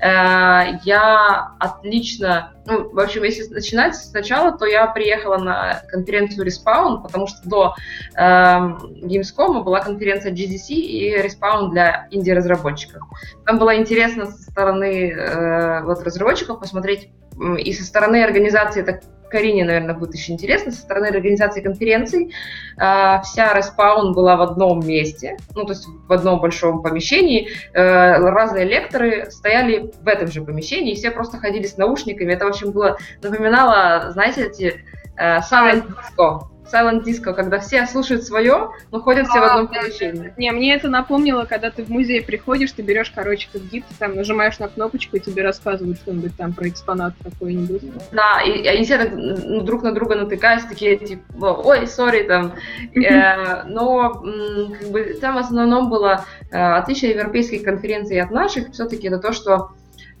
[0.00, 7.02] Э, я отлично, ну, в общем, если начинать сначала, то я приехала на конференцию Respawn,
[7.02, 7.74] потому что до
[8.14, 13.02] э, Gamescom была конференция GDC и Respawn для инди-разработчиков.
[13.44, 17.10] Там было интересно со стороны э, вот, разработчиков посмотреть
[17.58, 22.32] и со стороны организации это Карине, наверное, будет еще интересно, со стороны организации конференций.
[22.76, 27.48] Э, вся Респаун была в одном месте, ну, то есть в одном большом помещении.
[27.72, 32.32] Э, разные лекторы стояли в этом же помещении, и все просто ходили с наушниками.
[32.32, 34.84] Это, в общем, было, напоминало, знаете, эти
[35.16, 36.48] э, Disco.
[36.72, 40.32] Silent Disco, когда все слушают свое, но ходят все а, в одном помещении.
[40.36, 44.14] Не, мне это напомнило, когда ты в музей приходишь, ты берешь, короче, как гид, там
[44.14, 47.82] нажимаешь на кнопочку, и тебе рассказывают что-нибудь там про экспонат какой-нибудь.
[48.12, 52.22] Да, и, и они все так ну, друг на друга натыкаются, такие, типа, ой, сори,
[52.22, 52.54] там.
[52.94, 54.22] Э, но
[54.78, 59.32] как бы там в основном было э, отличие европейских конференций от наших, все-таки это то,
[59.32, 59.70] что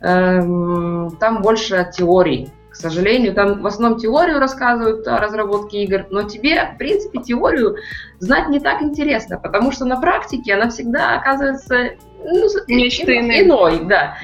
[0.00, 6.72] эм, там больше теорий сожалению, там в основном теорию рассказывают о разработке игр, но тебе,
[6.74, 7.76] в принципе, теорию
[8.18, 11.90] знать не так интересно, потому что на практике она всегда оказывается
[12.24, 13.42] ну, Нечто иное.
[13.42, 14.16] иной, да.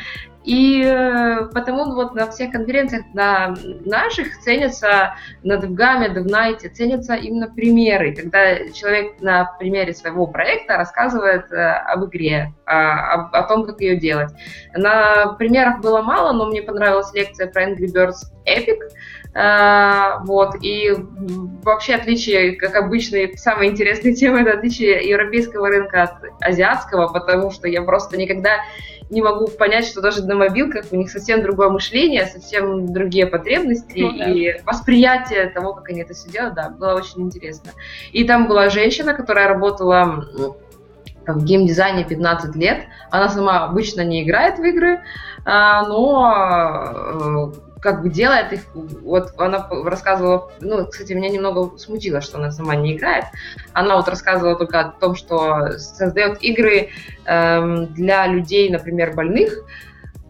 [0.44, 3.54] И э, потому вот на всех конференциях на
[3.84, 11.50] наших ценятся на DevGam, DevNight, ценятся именно примеры, когда человек на примере своего проекта рассказывает
[11.50, 14.30] э, об игре, о, о том, как ее делать.
[14.74, 18.78] На примерах было мало, но мне понравилась лекция про Angry Birds Epic,
[19.34, 20.92] Uh, вот, и
[21.64, 27.66] вообще отличие, как обычно, самая интересная тема, это отличие европейского рынка от азиатского, потому что
[27.66, 28.60] я просто никогда
[29.10, 34.00] не могу понять, что даже на мобилках у них совсем другое мышление, совсем другие потребности
[34.00, 34.30] ну, да.
[34.30, 37.72] и восприятие того, как они это все делают, да, было очень интересно.
[38.12, 40.26] И там была женщина, которая работала
[41.32, 42.84] в геймдизайне 15 лет.
[43.10, 45.00] Она сама обычно не играет в игры,
[45.44, 52.22] а, но э, как бы делает их, вот она рассказывала, ну, кстати, меня немного смутило,
[52.22, 53.26] что она сама не играет,
[53.74, 56.88] она вот рассказывала только о том, что создает игры
[57.26, 59.64] эм, для людей, например, больных,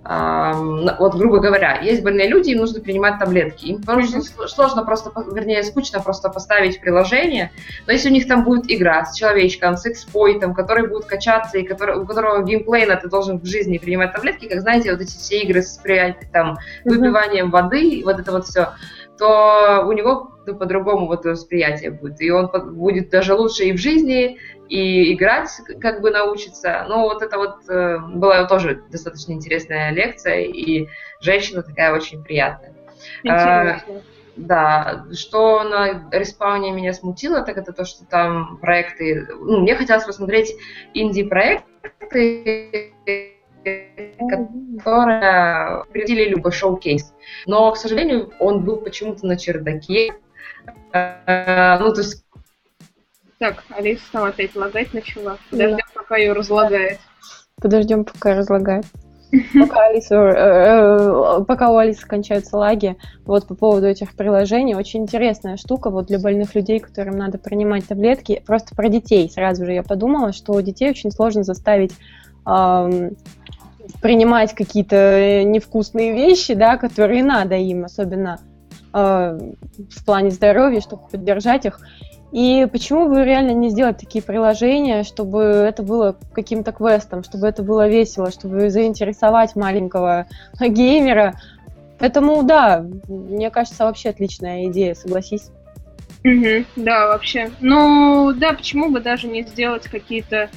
[0.07, 3.67] вот, грубо говоря, есть больные люди, им нужно принимать таблетки.
[3.67, 4.49] Им mm-hmm.
[4.49, 7.53] сложно просто, вернее, скучно просто поставить приложение,
[7.87, 11.63] но если у них там будет игра с человечком, с экспойтом, который будет качаться, и
[11.63, 15.41] который, у которого геймплейно ты должен в жизни принимать таблетки, как, знаете, вот эти все
[15.41, 15.81] игры с
[16.33, 18.73] там, выпиванием воды, вот это вот все,
[19.17, 22.21] то у него ну, по-другому вот восприятие будет.
[22.21, 25.51] И он будет даже лучше и в жизни, и играть
[25.81, 26.85] как бы научится.
[26.89, 30.89] Ну, вот это вот э, была тоже достаточно интересная лекция, и
[31.21, 32.75] женщина такая очень приятная.
[33.23, 33.85] Интересно.
[33.89, 34.01] А,
[34.37, 39.29] да, что на респауне меня смутило, так это то, что там проекты...
[39.31, 40.55] Ну, мне хотелось посмотреть
[40.93, 42.93] инди-проекты,
[44.29, 47.15] которые приводили любой шоу-кейс.
[47.47, 50.15] Но, к сожалению, он был почему-то на чердаке.
[50.93, 52.25] А, ну, то есть...
[53.39, 55.39] Так, Алиса там опять лагать начала.
[55.51, 56.01] Подождем, да.
[56.01, 56.99] пока ее разлагает.
[57.61, 58.85] Подождем, пока разлагает.
[59.59, 65.03] Пока, Алиса, э, э, пока у Алисы кончаются лаги, вот по поводу этих приложений, очень
[65.03, 68.43] интересная штука вот для больных людей, которым надо принимать таблетки.
[68.47, 71.93] Просто про детей сразу же я подумала, что у детей очень сложно заставить
[72.47, 73.17] эм,
[74.01, 78.41] принимать какие-то невкусные вещи, да, которые надо им, особенно
[78.93, 79.39] э,
[79.91, 81.81] в плане здоровья, чтобы поддержать их.
[82.35, 87.63] И почему бы реально не сделать такие приложения, чтобы это было каким-то квестом, чтобы это
[87.63, 90.27] было весело, чтобы заинтересовать маленького
[90.61, 91.39] геймера.
[92.01, 95.53] Поэтому, да, мне кажется, вообще отличная идея, согласись.
[96.25, 97.53] Угу, да, вообще.
[97.61, 100.51] Ну, да, почему бы даже не сделать какие-то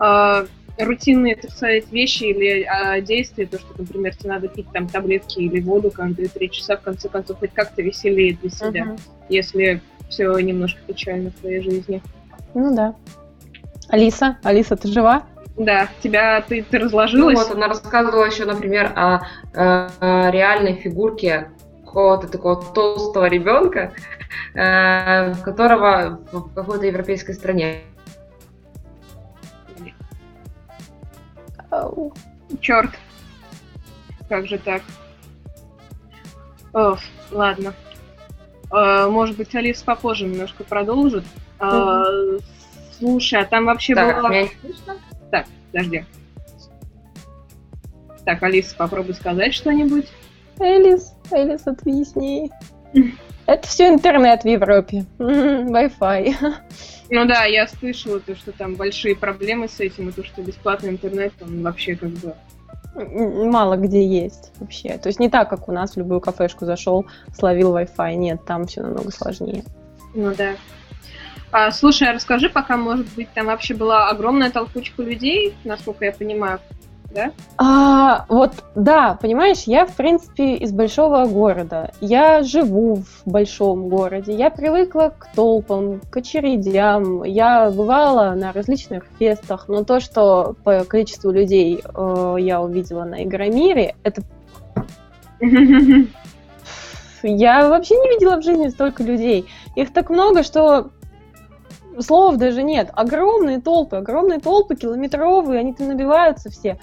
[0.00, 0.46] э,
[0.78, 5.38] рутинные, так сказать, вещи или э, действия, то, что, например, тебе надо пить там таблетки
[5.38, 9.00] или воду каждые три часа, в конце концов, хоть как-то веселее для себя, uh-huh.
[9.30, 12.02] если все немножко печально в твоей жизни.
[12.54, 12.94] Ну да.
[13.88, 15.24] Алиса, Алиса, ты жива?
[15.56, 17.38] Да, тебя ты, ты разложилась.
[17.38, 21.50] Ну, вот она рассказывала еще, например, о, о, о реальной фигурке
[21.84, 23.92] какого-то такого толстого ребенка,
[24.54, 27.82] э, которого в какой-то европейской стране.
[32.60, 32.90] Черт.
[34.28, 34.82] Как же так?
[36.72, 36.96] О,
[37.30, 37.74] ладно.
[38.70, 41.24] Э, может быть, Алиса попозже немножко продолжит.
[41.60, 42.40] Угу.
[42.98, 44.28] Слушай, а там вообще так, было...
[44.28, 44.48] Меня
[45.30, 46.04] Так, подожди.
[48.24, 50.06] Так, Алиса, попробуй сказать что-нибудь.
[50.58, 52.50] Элис, Элис, отвисни.
[53.46, 55.04] Это все интернет в Европе.
[55.18, 56.34] Wi-Fi.
[57.10, 60.90] Ну да, я слышала то, что там большие проблемы с этим, и то, что бесплатный
[60.90, 62.34] интернет там вообще как бы
[62.94, 64.98] мало где есть вообще.
[64.98, 68.14] То есть не так, как у нас в любую кафешку зашел, словил Wi-Fi.
[68.14, 69.64] Нет, там все намного сложнее.
[70.14, 70.52] Ну да.
[71.50, 76.12] А, слушай, а расскажи, пока, может быть, там вообще была огромная толкучка людей, насколько я
[76.12, 76.58] понимаю,
[77.14, 77.30] да?
[77.56, 81.92] А, вот, да, понимаешь, я, в принципе, из большого города.
[82.00, 84.34] Я живу в большом городе.
[84.34, 87.22] Я привыкла к толпам, к очередям.
[87.22, 93.24] Я бывала на различных фестах, но то, что по количеству людей э, я увидела на
[93.24, 94.22] Игромире, это...
[97.26, 99.46] Я вообще не видела в жизни столько людей.
[99.76, 100.90] Их так много, что
[102.00, 102.90] слов даже нет.
[102.92, 106.78] Огромные толпы, огромные толпы, километровые, они там набиваются все.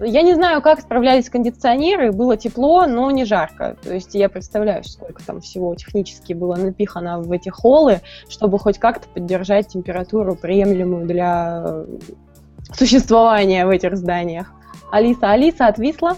[0.00, 3.76] Я не знаю, как справлялись кондиционеры, было тепло, но не жарко.
[3.82, 8.78] То есть я представляю, сколько там всего технически было напихано в эти холлы, чтобы хоть
[8.78, 11.84] как-то поддержать температуру, приемлемую для
[12.72, 14.52] существования в этих зданиях.
[14.90, 16.16] Алиса, Алиса отвисла?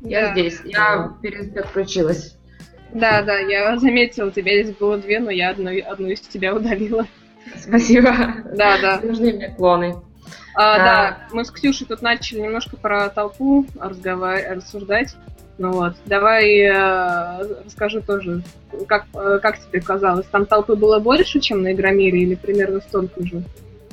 [0.00, 0.32] Я да.
[0.32, 2.38] здесь, я переключилась.
[2.92, 7.06] Да, да, я заметила, тебя здесь было две, но я одну, одну из тебя удалила.
[7.56, 8.12] Спасибо.
[8.54, 9.00] Да, да.
[9.02, 9.96] Нужны мне клоны.
[10.54, 10.78] А, а...
[10.78, 15.16] Да, мы с Ксюшей тут начали немножко про толпу разговаривать, рассуждать.
[15.58, 18.42] Ну вот, давай э, расскажи тоже,
[18.86, 23.24] как, э, как тебе казалось, там толпы было больше, чем на Игромире, или примерно столько
[23.26, 23.42] же?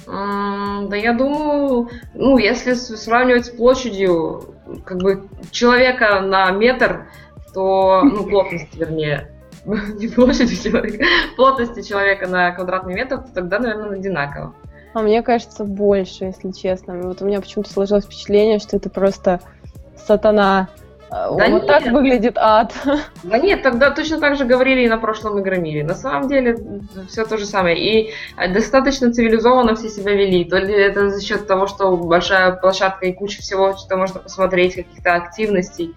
[0.06, 4.54] Mm, да я думаю, ну, если сравнивать с площадью,
[4.86, 7.08] как бы человека на метр,
[7.56, 9.32] то, ну, плотность, вернее,
[9.98, 11.04] не площадью человека,
[11.36, 14.54] плотности человека на квадратный метр, то тогда, наверное, одинаково.
[14.94, 16.96] А мне кажется, больше, если честно.
[17.02, 19.42] Вот у меня почему-то сложилось впечатление, что это просто
[19.98, 20.70] сатана.
[21.10, 21.68] Да вот нет.
[21.68, 22.74] так выглядит ад.
[23.24, 25.84] Да нет, тогда точно так же говорили и на прошлом Игромире.
[25.84, 26.58] На самом деле
[27.10, 27.78] все то же самое.
[27.78, 28.12] И
[28.54, 30.46] достаточно цивилизованно все себя вели.
[30.46, 34.76] То ли это за счет того, что большая площадка и куча всего, что можно посмотреть,
[34.76, 35.94] каких-то активностей.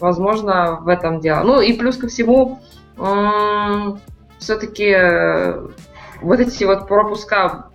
[0.00, 1.42] Возможно, в этом дело.
[1.42, 2.60] Ну и плюс ко всему,
[4.38, 5.68] все-таки э,
[6.22, 7.70] вот эти вот пропуска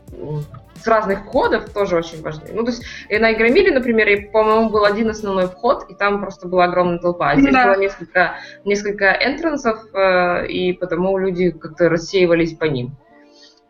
[0.75, 2.49] с разных входов тоже очень важны.
[2.51, 6.19] Ну, то есть и на Игромире, например, и, по-моему, был один основной вход, и там
[6.21, 7.31] просто была огромная толпа.
[7.31, 7.67] А здесь да.
[7.67, 12.95] было несколько, несколько энтрансов, э, и потому люди как-то рассеивались по ним.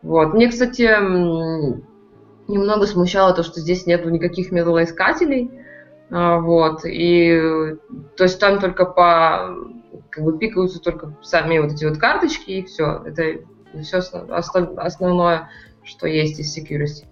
[0.02, 0.34] Вот.
[0.34, 0.82] Мне, кстати,
[2.48, 5.50] немного смущало то, что здесь нету никаких металлоискателей.
[6.10, 6.84] Э, вот.
[6.84, 7.76] И
[8.16, 9.54] то есть там только по
[10.14, 13.02] как бы пикаются только сами вот эти вот карточки, и все.
[13.04, 13.40] Это
[13.82, 15.48] все основное
[15.84, 17.06] что есть из security.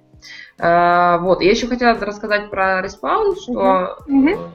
[0.59, 4.51] Uh, вот, я еще хотела рассказать про респаун, что uh-huh.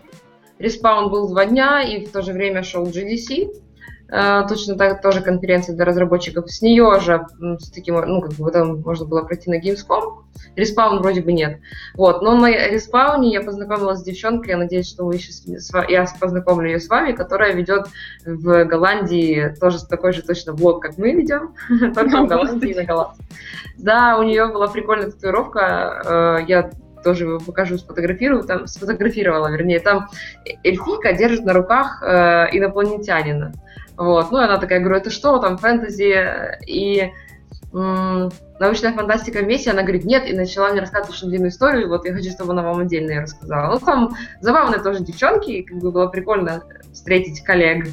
[0.60, 3.52] Respawn был два дня, и в то же время шел GDC.
[4.10, 6.50] Э, точно так тоже конференция для разработчиков.
[6.50, 7.26] С нее же
[7.60, 10.24] с таким, ну, как бы потом можно было пройти на Gamescom.
[10.56, 11.60] Respawn вроде бы нет.
[11.94, 15.32] Вот, но на Respawn е я познакомилась с девчонкой, я надеюсь, что вы еще
[15.90, 17.88] я познакомлю ее с вами, которая ведет
[18.26, 21.54] в Голландии тоже такой же точно блог, как мы ведем,
[21.94, 23.26] только в Голландии на голландском.
[23.78, 26.72] Да, у нее была прикольная татуировка, э, я
[27.04, 30.08] тоже покажу, сфотографирую, там, сфотографировала, вернее, там
[30.64, 33.54] эльфийка держит на руках э, инопланетянина.
[33.98, 36.60] Вот, ну, она такая, говорю, это что там, фэнтези?
[36.68, 37.12] И
[37.74, 42.06] научная фантастика вместе, она говорит, нет, и начала мне рассказывать очень длинную историю, и вот
[42.06, 43.74] я хочу, чтобы она вам отдельно ее рассказала.
[43.74, 47.88] Ну, там забавные тоже девчонки, как бы было прикольно встретить коллег.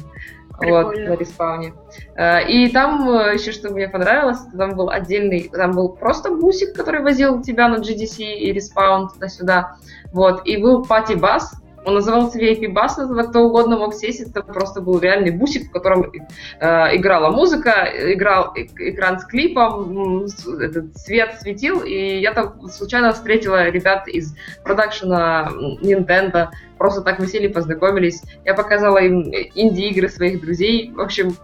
[0.57, 1.09] Прикольно.
[1.09, 1.73] Вот, на Respawn е.
[2.15, 6.73] Э, и там э, еще, что мне понравилось, там был отдельный, там был просто бусик,
[6.73, 9.75] который возил тебя на GDC и Respawn туда-сюда.
[10.13, 12.95] Вот, и был party bus, он назывался VIP Bus,
[13.29, 18.53] кто угодно мог сесть, это просто был реальный бусик, в котором э, играла музыка, играл
[18.55, 20.25] экран с клипом,
[20.59, 27.27] этот свет светил, и я там случайно встретила ребят из продакшена Nintendo, просто так мы
[27.27, 31.35] сели, познакомились, я показала им инди-игры своих друзей, в общем,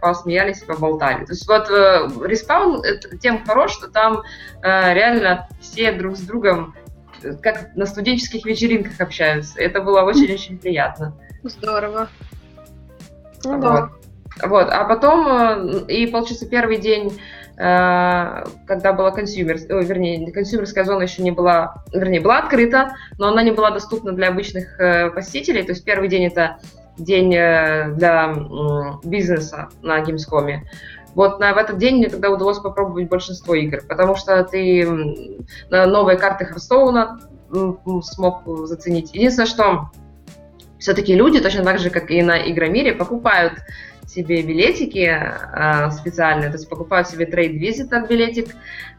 [0.00, 1.24] посмеялись поболтали.
[1.24, 2.82] То есть вот э, Respawn
[3.20, 4.22] тем хорош, что там
[4.62, 6.74] э, реально все друг с другом
[7.42, 9.60] как на студенческих вечеринках общаются.
[9.60, 11.14] Это было очень-очень приятно.
[11.42, 12.08] Здорово.
[13.44, 13.60] Ну, вот.
[13.60, 13.90] да.
[14.40, 17.18] Вот, а потом, э, и получится первый день,
[17.58, 23.42] э, когда была consumer, вернее, консюмерская зона еще не была, вернее, была открыта, но она
[23.42, 25.62] не была доступна для обычных э, посетителей.
[25.62, 26.58] То есть первый день это
[26.98, 28.34] день для
[29.02, 30.60] бизнеса на Gamescom.
[31.14, 34.86] Вот на, в этот день мне тогда удалось попробовать большинство игр, потому что ты
[35.70, 37.20] на новые карты Харстоуна
[38.02, 39.14] смог заценить.
[39.14, 39.90] Единственное, что
[40.78, 43.54] все-таки люди, точно так же, как и на Игромире, покупают
[44.12, 48.48] себе билетики э, специальные, то есть покупают себе трейд-визит от билетик,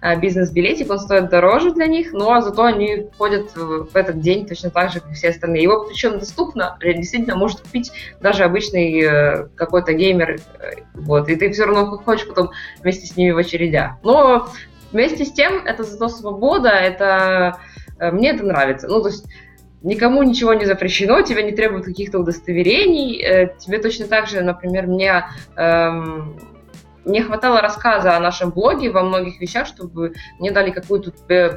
[0.01, 4.71] э, бизнес-билетик, он стоит дороже для них, но зато они ходят в этот день точно
[4.71, 5.63] так же, как и все остальные.
[5.63, 11.51] Его причем доступно, действительно может купить даже обычный э, какой-то геймер, э, вот, и ты
[11.51, 12.49] все равно ходишь потом
[12.81, 13.93] вместе с ними в очередях.
[14.03, 14.49] Но
[14.91, 17.57] вместе с тем, это зато свобода, это
[17.99, 18.87] э, мне это нравится.
[18.87, 19.25] Ну, то есть
[19.83, 23.21] никому ничего не запрещено, тебе не требуют каких-то удостоверений.
[23.21, 26.37] Э, тебе точно так же, например, мне эм,
[27.05, 31.11] не хватало рассказа о нашем блоге во многих вещах, чтобы мне дали какую-то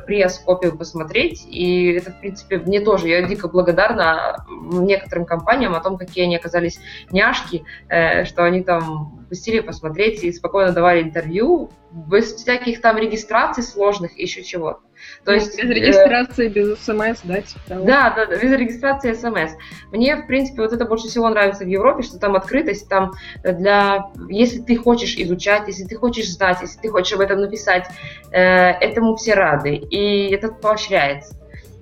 [0.07, 1.47] пресс-копию посмотреть.
[1.49, 3.09] И это, в принципе, мне тоже.
[3.09, 9.25] Я дико благодарна некоторым компаниям о том, какие они оказались няшки, э, что они там
[9.29, 14.81] пустили посмотреть и спокойно давали интервью без всяких там регистраций сложных, еще чего-то.
[15.27, 17.85] То есть, без регистрации, э, без смс, да, типа того.
[17.85, 19.55] Да, да, без регистрации смс.
[19.91, 23.13] Мне, в принципе, вот это больше всего нравится в Европе, что там открытость, там
[23.43, 27.89] для, если ты хочешь изучать, если ты хочешь знать, если ты хочешь об этом написать,
[28.31, 31.35] э, этому все рады, и это поощряется.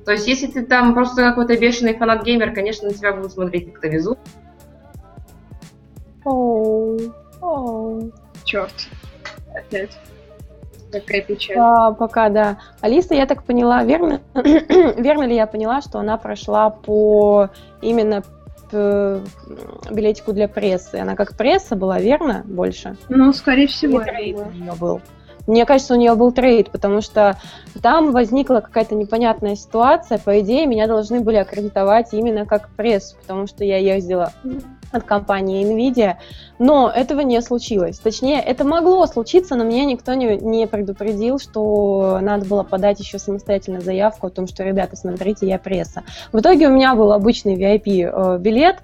[0.07, 3.89] То есть, если ты там просто какой-то бешеный фанат-геймер, конечно, на тебя будут смотреть как-то
[3.89, 4.17] везу.
[6.25, 6.99] Оу,
[7.43, 8.11] оу.
[8.45, 8.89] Черт.
[9.55, 9.91] Опять.
[11.01, 11.57] Какая печаль.
[11.59, 12.59] А, пока, да.
[12.81, 18.23] Алиса, я так поняла, верно, верно ли я поняла, что она прошла по именно
[19.91, 20.97] билетику для прессы?
[20.97, 22.97] Она как пресса была, верно, больше?
[23.09, 24.01] Ну, скорее всего.
[24.01, 25.01] Или у нее был?
[25.47, 27.39] Мне кажется, у нее был трейд, потому что
[27.83, 30.19] там возникла какая-то непонятная ситуация.
[30.19, 34.33] По идее, меня должны были аккредитовать именно как прессу, потому что я ездила
[34.95, 36.17] от компании NVIDIA,
[36.59, 37.99] но этого не случилось.
[37.99, 43.19] Точнее, это могло случиться, но меня никто не, не предупредил, что надо было подать еще
[43.19, 46.03] самостоятельно заявку о том, что, ребята, смотрите, я пресса.
[46.33, 48.81] В итоге у меня был обычный VIP-билет, э,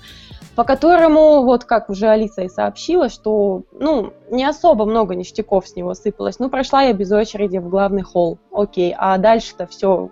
[0.55, 5.77] по которому, вот как уже Алиса и сообщила, что, ну, не особо много ништяков с
[5.77, 6.38] него сыпалось.
[6.38, 10.11] Ну, прошла я без очереди в главный холл, окей, а дальше-то все,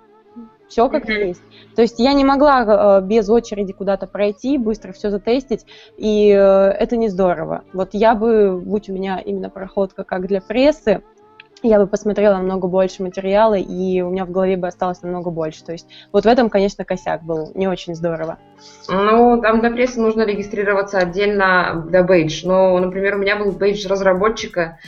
[0.69, 1.27] все как mm-hmm.
[1.27, 1.43] есть.
[1.75, 5.65] То есть я не могла э, без очереди куда-то пройти, быстро все затестить,
[5.97, 7.65] и э, это не здорово.
[7.73, 11.03] Вот я бы, будь у меня именно проходка как для прессы,
[11.63, 15.65] я бы посмотрела намного больше материала, и у меня в голове бы осталось намного больше.
[15.65, 18.39] То есть вот в этом, конечно, косяк был не очень здорово.
[18.89, 22.47] Ну, там для прессы нужно регистрироваться отдельно для бейдж.
[22.47, 24.79] Но, например, у меня был бейдж разработчика,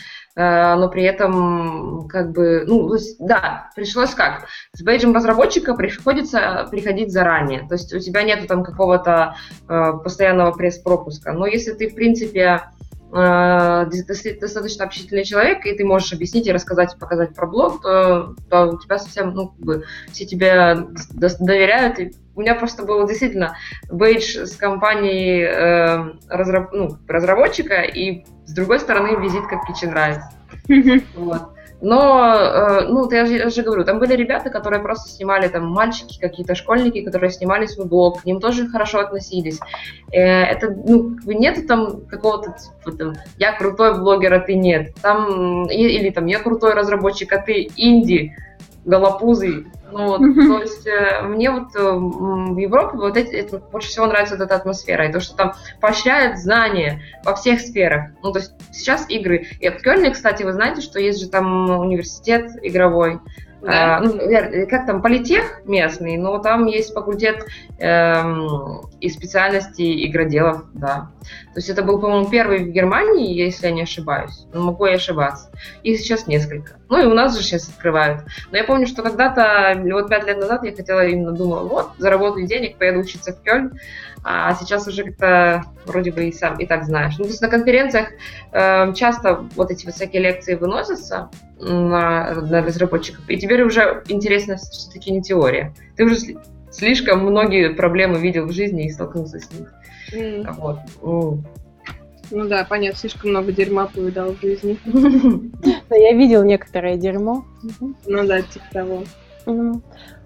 [0.41, 4.47] но при этом как бы, ну, то есть, да, пришлось как?
[4.73, 9.35] С бейджем разработчика приходится приходить заранее, то есть у тебя нету там какого-то
[9.69, 12.63] э, постоянного пресс-пропуска, но если ты, в принципе,
[13.13, 13.87] Э,
[14.41, 18.67] достаточно общительный человек, и ты можешь объяснить и рассказать, и показать про блог, то, то
[18.67, 20.77] у тебя совсем, ну, как бы, все тебе
[21.41, 21.99] доверяют.
[21.99, 23.57] И у меня просто был действительно
[23.91, 31.03] бейдж с компанией э, разраб, ну, разработчика, и с другой стороны визит как Kitchen Rice.
[31.17, 31.55] Вот.
[31.83, 35.67] Но, э, ну, я же, я же говорю, там были ребята, которые просто снимали, там,
[35.67, 39.59] мальчики, какие-то школьники, которые снимали свой блог, к ним тоже хорошо относились.
[40.13, 44.95] Э, это, ну, нет там какого-то, типа, там, я крутой блогер, а ты нет.
[45.01, 48.35] Там, или там, я крутой разработчик, а ты инди,
[48.85, 49.67] голопузый.
[49.93, 50.47] Ну, вот, mm-hmm.
[50.49, 54.45] то есть э, мне вот э, в Европе вот эти, это, больше всего нравится вот
[54.45, 58.11] эта атмосфера, и то, что там поощряет знания во всех сферах.
[58.23, 59.47] Ну, то есть сейчас игры.
[59.61, 63.21] И в Кёльне, кстати, вы знаете, что есть же там университет игровой,
[63.63, 63.99] да.
[63.99, 64.19] А, ну,
[64.69, 67.47] как там, политех местный, но там есть факультет
[67.79, 71.11] эм, и специальности игроделов, да.
[71.53, 74.47] То есть это был, по-моему, первый в Германии, если я не ошибаюсь.
[74.53, 75.51] Но могу и ошибаться.
[75.83, 76.77] И сейчас несколько.
[76.89, 78.23] Ну и у нас же сейчас открывают.
[78.51, 82.47] Но я помню, что когда-то, вот пять лет назад я хотела именно, думала, вот, заработаю
[82.47, 83.79] денег, поеду учиться в Кёльн.
[84.23, 87.17] А сейчас уже как-то вроде бы и сам и так знаешь.
[87.19, 88.09] Ну, то есть на конференциях
[88.53, 93.29] э, часто вот эти вот всякие лекции выносятся, на, на разработчиков.
[93.29, 95.75] И теперь уже интересно все-таки не теория.
[95.97, 96.17] Ты уже
[96.71, 99.69] слишком многие проблемы видел в жизни и столкнулся с ними.
[100.13, 100.55] Mm.
[100.59, 100.79] Вот.
[101.03, 101.39] Mm.
[102.33, 104.79] Ну да, понятно, слишком много дерьма повидал в жизни.
[104.85, 107.45] Но я видел некоторое дерьмо.
[108.07, 109.03] Ну да, типа того.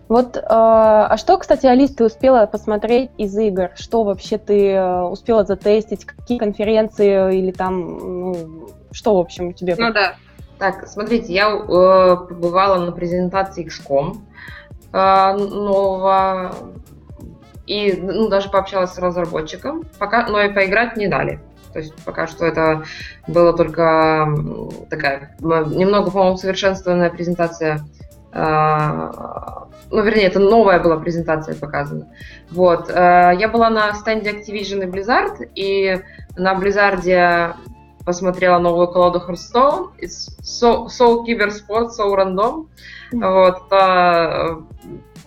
[0.08, 3.70] Вот, э, а что, кстати, Алис, ты успела посмотреть из игр?
[3.74, 6.04] Что вообще ты э, успела затестить?
[6.04, 9.76] Какие конференции или там, ну, что, в общем, тебе?
[9.78, 10.14] Ну да.
[10.58, 14.18] Так, смотрите, я э, побывала на презентации XCOM
[14.92, 16.54] э, нового
[17.66, 21.40] и ну, даже пообщалась с разработчиком, пока, но и поиграть не дали.
[21.72, 22.84] То есть пока что это
[23.26, 24.28] была только
[24.90, 27.80] такая немного, по-моему, совершенствованная презентация
[28.32, 29.10] э,
[29.94, 32.08] ну, вернее, это новая была презентация показана.
[32.50, 32.90] Вот.
[32.90, 36.02] Э, я была на стенде Activision и Blizzard, и
[36.36, 37.54] на Blizzard
[38.04, 39.92] посмотрела новую колоду Hearthstone.
[40.00, 42.66] It's so, so киберспорт, so random.
[43.12, 43.62] Вот.
[43.70, 44.62] А,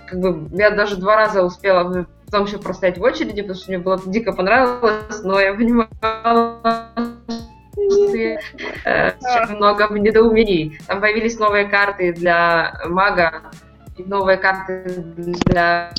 [0.05, 3.79] как бы я даже два раза успела потом еще простоять в очереди, потому что мне
[3.79, 5.87] было дико понравилось, но я понимала,
[7.73, 8.17] что
[8.85, 9.13] э,
[9.49, 10.77] много недоумений.
[10.87, 13.43] Там появились новые карты для мага,
[14.03, 15.03] новые карты
[15.45, 15.93] для...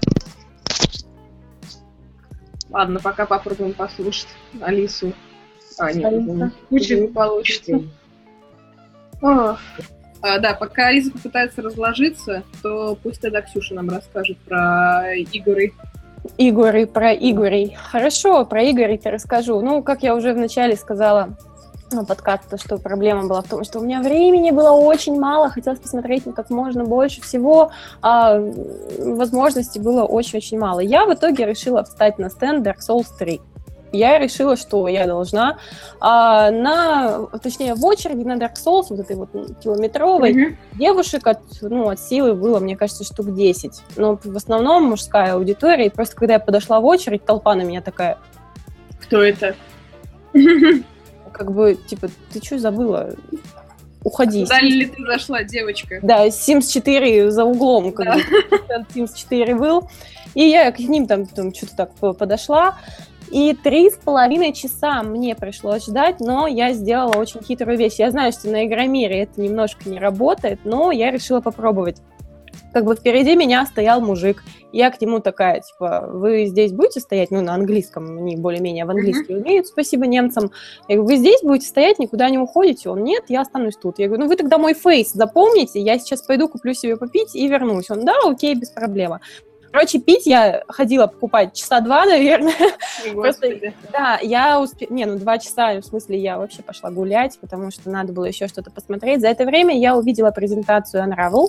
[2.70, 4.28] Ладно, пока попробуем послушать
[4.60, 5.12] Алису.
[5.78, 6.52] А, нет, Алиса.
[6.70, 7.80] не получится.
[9.22, 15.72] а, да, пока Алиса попытается разложиться, то пусть тогда Ксюша нам расскажет про игры.
[16.36, 17.76] Игоры, про Игорей.
[17.76, 19.60] Хорошо, про Игорей-то расскажу.
[19.60, 21.36] Ну, как я уже вначале сказала,
[22.06, 26.26] подкаста, что проблема была в том, что у меня времени было очень мало, хотелось посмотреть
[26.26, 27.70] ну, как можно больше всего,
[28.02, 28.38] а
[28.98, 30.80] возможностей было очень-очень мало.
[30.80, 33.40] Я в итоге решила встать на стенд Dark Souls 3
[33.92, 35.58] я решила, что я должна
[36.00, 39.30] а, на, точнее, в очереди на Dark Souls, вот этой вот
[39.62, 40.56] километровой, mm-hmm.
[40.78, 43.80] девушек от, ну, от силы было, мне кажется, штук 10.
[43.96, 45.86] Но в основном мужская аудитория.
[45.86, 48.18] И просто когда я подошла в очередь, толпа на меня такая...
[49.00, 49.54] Кто это?
[51.38, 53.14] как бы, типа, ты что забыла?
[54.04, 54.42] Уходи.
[54.42, 56.00] Куда ли ты зашла, девочка?
[56.02, 58.14] Да, Sims 4 за углом, как да.
[58.14, 59.88] бы, Sims 4 был.
[60.34, 62.76] И я к ним там, там что-то так подошла.
[63.30, 67.96] И три с половиной часа мне пришлось ждать, но я сделала очень хитрую вещь.
[67.98, 72.00] Я знаю, что на Игромире это немножко не работает, но я решила попробовать
[72.78, 74.44] как бы впереди меня стоял мужик.
[74.70, 77.32] Я к нему такая, типа, вы здесь будете стоять?
[77.32, 79.42] Ну, на английском, они более-менее в английский mm-hmm.
[79.42, 80.52] умеют, спасибо немцам.
[80.86, 82.88] Я говорю, вы здесь будете стоять, никуда не уходите?
[82.88, 83.98] Он, нет, я останусь тут.
[83.98, 87.48] Я говорю, ну, вы тогда мой фейс запомните, я сейчас пойду куплю себе попить и
[87.48, 87.90] вернусь.
[87.90, 89.14] Он, да, окей, без проблем.
[89.72, 92.54] Короче, пить я ходила покупать часа два, наверное.
[93.12, 93.48] Просто,
[93.92, 94.92] да, я успела...
[94.92, 98.46] Не, ну два часа, в смысле, я вообще пошла гулять, потому что надо было еще
[98.46, 99.20] что-то посмотреть.
[99.20, 101.48] За это время я увидела презентацию Unravel.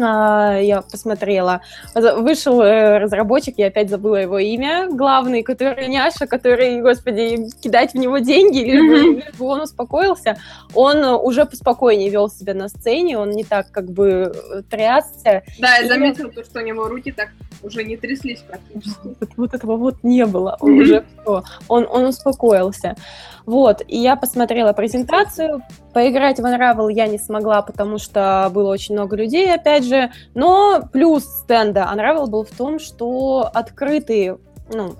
[0.00, 1.60] А, я посмотрела.
[1.94, 7.96] Вышел э, разработчик, я опять забыла его имя, главный, который няша, который, господи, кидать в
[7.96, 10.38] него деньги, лишь бы, он успокоился.
[10.74, 14.32] Он уже поспокойнее вел себя на сцене, он не так как бы
[14.70, 15.42] трясся.
[15.58, 17.30] Да, я заметила, то, что у него руки так
[17.62, 19.16] уже не тряслись практически.
[19.36, 22.96] Вот, этого вот не было, он уже все, он успокоился.
[23.48, 25.62] Вот, и я посмотрела презентацию,
[25.94, 30.82] поиграть в Unravel я не смогла, потому что было очень много людей, опять же, но
[30.92, 34.36] плюс стенда Unravel был в том, что открытые,
[34.70, 34.96] ну,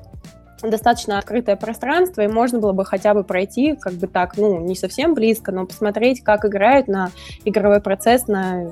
[0.62, 4.76] достаточно открытое пространство, и можно было бы хотя бы пройти, как бы так, ну, не
[4.76, 7.10] совсем близко, но посмотреть, как играют на
[7.44, 8.70] игровой процесс, на,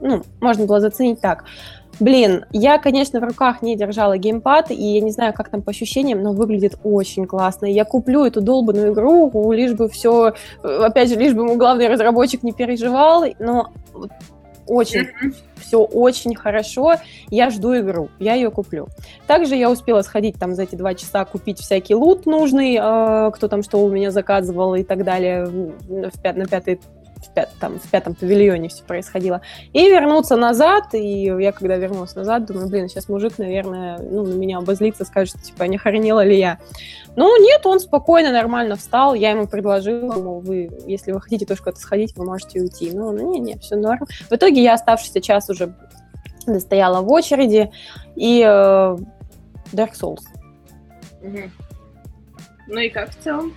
[0.00, 1.46] ну, можно было заценить так.
[1.98, 5.70] Блин, я, конечно, в руках не держала геймпад, и я не знаю, как там по
[5.70, 7.66] ощущениям, но выглядит очень классно.
[7.66, 12.42] Я куплю эту долбанную игру, лишь бы все, опять же, лишь бы мой главный разработчик
[12.42, 13.72] не переживал, но
[14.66, 15.34] очень, mm-hmm.
[15.60, 16.94] все очень хорошо.
[17.30, 18.88] Я жду игру, я ее куплю.
[19.26, 23.48] Также я успела сходить там за эти два часа, купить всякий лут нужный, э, кто
[23.48, 26.80] там что у меня заказывал и так далее в, пят, на пятый
[27.26, 29.40] в, пят, там, в пятом павильоне все происходило.
[29.72, 34.34] И вернуться назад, и я когда вернулась назад, думаю, блин, сейчас мужик, наверное, ну, на
[34.34, 36.58] меня обозлится, скажет, типа, не охренела ли я.
[37.16, 41.60] Ну, нет, он спокойно, нормально встал, я ему предложила, мол, вы, если вы хотите тоже
[41.60, 42.90] куда-то сходить, вы можете уйти.
[42.92, 44.06] Ну, не-не, все норм.
[44.28, 45.74] В итоге я оставшийся час уже
[46.46, 47.70] достояла в очереди,
[48.14, 48.96] и э,
[49.72, 50.22] Dark Souls.
[51.22, 51.50] Угу.
[52.68, 53.54] Ну и как в целом?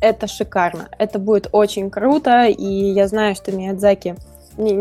[0.00, 0.88] Это шикарно.
[0.98, 4.16] Это будет очень круто, и я знаю, что Миядзаки
[4.56, 4.72] не,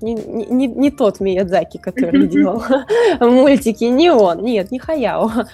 [0.00, 2.62] не, не, не тот Миядзаки, который делал
[3.20, 5.46] мультики, не он, нет, не Хаяо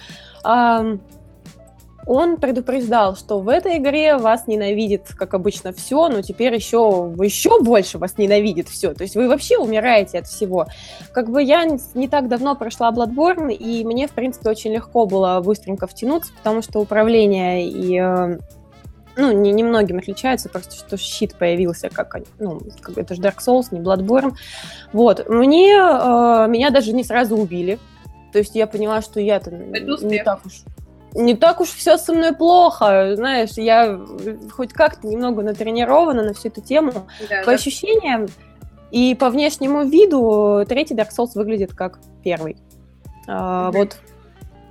[2.05, 7.61] он предупреждал, что в этой игре вас ненавидит, как обычно, все, но теперь еще, еще
[7.61, 8.93] больше вас ненавидит все.
[8.93, 10.67] То есть вы вообще умираете от всего.
[11.13, 15.41] Как бы я не так давно прошла Bloodborne, и мне, в принципе, очень легко было
[15.43, 18.37] быстренько втянуться, потому что управление и э,
[19.15, 23.67] ну, не, немногим отличаются, просто что щит появился, как, ну, как это же Dark Souls,
[23.71, 24.33] не Bloodborne.
[24.91, 27.79] Вот, мне, э, меня даже не сразу убили,
[28.31, 30.63] то есть я поняла, что я-то не так уж
[31.15, 33.99] не так уж все со мной плохо, знаешь, я
[34.51, 37.07] хоть как-то немного натренирована на всю эту тему.
[37.29, 37.51] Да, по да.
[37.53, 38.27] ощущениям
[38.91, 42.57] и по внешнему виду третий Dark Souls выглядит как первый.
[43.27, 43.97] А, вот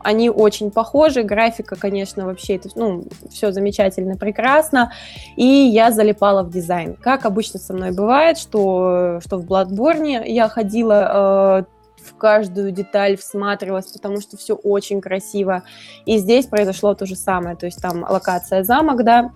[0.04, 4.92] они очень похожи, графика, конечно, вообще, это, ну, все замечательно, прекрасно,
[5.36, 6.94] и я залипала в дизайн.
[6.94, 11.64] Как обычно со мной бывает, что, что в Bloodborne я ходила э,
[12.04, 15.62] в каждую деталь всматривалась, потому что все очень красиво.
[16.06, 19.30] И здесь произошло то же самое, то есть там локация замок, да,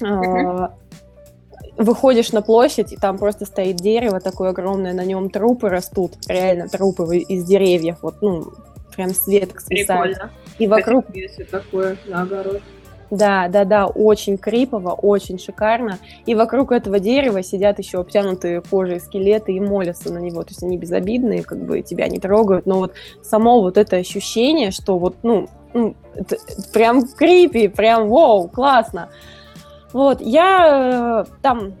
[0.00, 0.68] э,
[1.76, 6.68] выходишь на площадь, и там просто стоит дерево такое огромное, на нем трупы растут, реально
[6.68, 8.52] трупы из деревьев, вот, ну,
[8.94, 10.16] прям свет свисает.
[10.16, 10.30] Прикольно.
[10.58, 11.06] И вокруг...
[11.14, 12.60] Если такое на огород.
[13.10, 15.98] Да, да, да, очень крипово, очень шикарно.
[16.26, 20.42] И вокруг этого дерева сидят еще обтянутые кожей скелеты и молятся на него.
[20.42, 22.66] То есть они безобидные, как бы тебя не трогают.
[22.66, 25.48] Но вот само вот это ощущение, что вот, ну,
[26.72, 29.08] прям крипи, прям вау, классно.
[29.92, 31.74] Вот, я э, там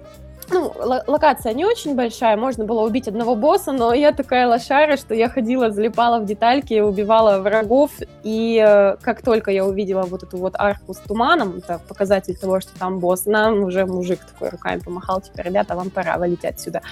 [0.52, 0.72] ну,
[1.06, 5.28] локация не очень большая, можно было убить одного босса, но я такая лошара, что я
[5.28, 7.90] ходила, залипала в детальки, убивала врагов,
[8.22, 12.60] и э, как только я увидела вот эту вот арку с туманом, это показатель того,
[12.60, 16.82] что там босс, нам уже мужик такой руками помахал, типа, ребята, вам пора валить отсюда.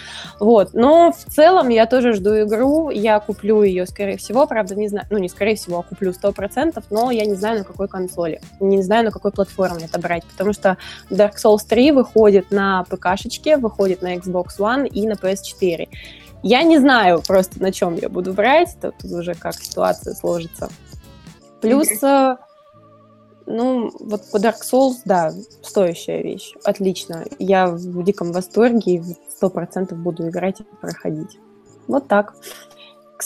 [0.40, 4.88] Вот, но в целом я тоже жду игру, я куплю ее, скорее всего, правда, не
[4.88, 8.40] знаю, ну, не скорее всего, а куплю 100%, но я не знаю, на какой консоли,
[8.60, 10.76] не знаю, на какой платформе это брать, потому что
[11.10, 15.88] Dark Souls 3 выходит на ПК-шечке, ноутбуке, выходит на Xbox One и на PS4.
[16.42, 20.68] Я не знаю просто, на чем я буду брать, тут уже как ситуация сложится.
[21.60, 22.36] Плюс, mm-hmm.
[23.46, 25.32] ну, вот по Dark Souls, да,
[25.62, 27.24] стоящая вещь, отлично.
[27.38, 31.38] Я в диком восторге и сто процентов буду играть и проходить.
[31.88, 32.34] Вот так.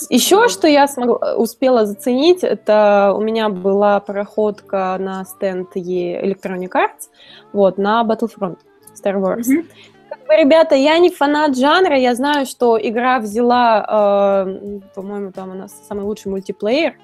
[0.08, 7.10] Еще что я смогла, успела заценить, это у меня была проходка на стенд Electronic Arts,
[7.52, 8.56] вот, на Battlefront
[8.94, 9.46] Star Wars.
[9.46, 9.91] Mm-hmm
[10.36, 15.72] ребята, я не фанат жанра, я знаю, что игра взяла, э, по-моему, там у нас
[15.88, 16.94] самый лучший мультиплеер.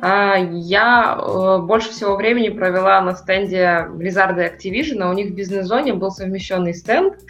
[0.00, 5.34] А, я э, больше всего времени провела на стенде Blizzard и Activision, у них в
[5.34, 7.24] бизнес-зоне был совмещенный стенд, а,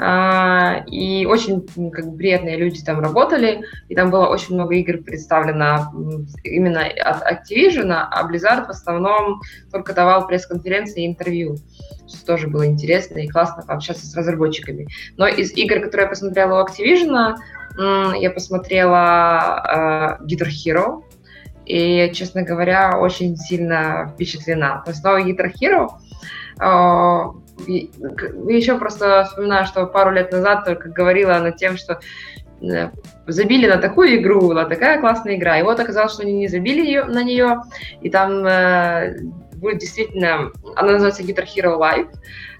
[0.00, 5.92] и очень как бы, приятные люди там работали, и там было очень много игр представлено
[6.44, 9.40] именно от Activision, а Blizzard в основном
[9.72, 11.56] только давал пресс-конференции и интервью,
[12.06, 14.86] что тоже было интересно и классно пообщаться с разработчиками.
[15.16, 17.36] Но из игр, которые я посмотрела у Activision,
[18.20, 21.02] я посмотрела uh, Guitar Hero,
[21.64, 24.82] и, честно говоря, очень сильно впечатлена.
[24.84, 25.90] То есть новый Guitar Hero
[27.66, 32.00] еще просто вспоминаю, что пару лет назад только говорила над тем, что
[32.62, 32.90] э,
[33.26, 35.58] забили на такую игру, была такая классная игра.
[35.58, 37.62] И вот оказалось, что они не забили ее, на нее,
[38.00, 39.18] и там э,
[39.54, 42.10] будет действительно, она называется Guitar Hero Live,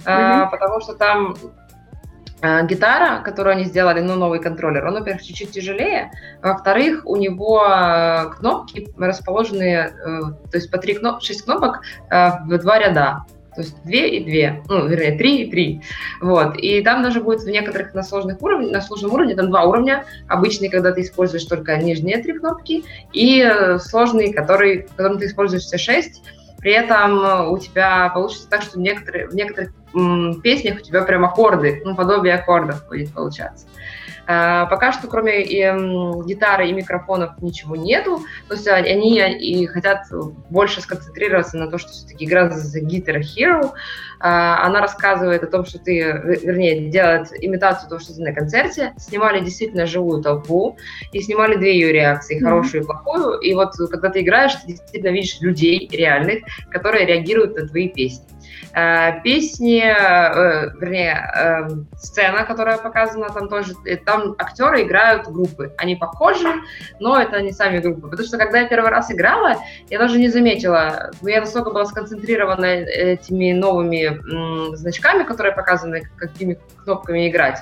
[0.04, 0.50] э, mm-hmm.
[0.50, 1.36] потому что там
[2.42, 6.10] э, гитара, которую они сделали, ну, новый контроллер, он, во-первых, чуть-чуть тяжелее,
[6.42, 9.90] во-вторых, у него э, кнопки расположены, э,
[10.50, 11.80] то есть по три кноп- шесть кнопок
[12.10, 13.24] э, в два ряда.
[13.58, 15.82] То есть две и две, ну, вернее, три и три.
[16.20, 16.56] Вот.
[16.58, 20.04] И там даже будет в некоторых на сложных уровнях, на сложном уровне, там два уровня.
[20.28, 25.26] Обычный, когда ты используешь только нижние три кнопки, и э, сложный, который, в котором ты
[25.26, 26.22] используешь все шесть.
[26.60, 30.80] При этом э, у тебя получится так, что в некоторых, в некоторых м, песнях у
[30.80, 33.66] тебя прям аккорды, ну, подобие аккордов будет получаться.
[34.30, 38.20] А, пока что кроме гитары и микрофонов ничего нету.
[38.46, 40.02] То есть они и хотят
[40.50, 43.72] больше сконцентрироваться на то, что все-таки игра за Guitar Hero.
[44.20, 45.94] А, она рассказывает о том, что ты,
[46.42, 48.92] вернее, делает имитацию того, что ты на концерте.
[48.98, 50.76] Снимали действительно живую толпу
[51.10, 52.84] и снимали две ее реакции, хорошую mm-hmm.
[52.84, 53.38] и плохую.
[53.38, 58.26] И вот когда ты играешь, ты действительно видишь людей реальных, которые реагируют на твои песни.
[58.74, 65.72] Э, песни, э, вернее, э, сцена, которая показана там тоже, там актеры играют группы.
[65.78, 66.48] Они похожи,
[67.00, 68.08] но это не сами группы.
[68.08, 69.56] Потому что когда я первый раз играла,
[69.90, 77.28] я даже не заметила, я настолько была сконцентрирована этими новыми значками, которые показаны, какими кнопками
[77.28, 77.60] играть,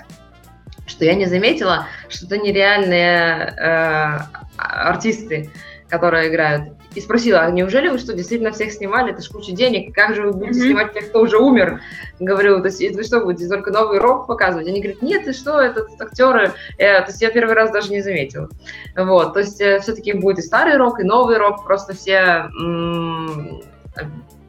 [0.86, 4.18] что я не заметила, что это нереальные э,
[4.56, 5.50] артисты,
[5.88, 9.12] которые играют и спросила, а неужели вы что, действительно всех снимали?
[9.12, 10.64] Это ж куча денег, как же вы будете mm-hmm.
[10.64, 11.80] снимать тех, кто уже умер?
[12.18, 14.66] Говорю, то есть вы что, будете только новый рок показывать?
[14.66, 16.52] Они говорят, нет, ты что, это актеры.
[16.78, 18.48] Э, то есть я первый раз даже не заметила.
[18.96, 23.60] Вот, то есть э, все-таки будет и старый рок, и новый рок, просто все м-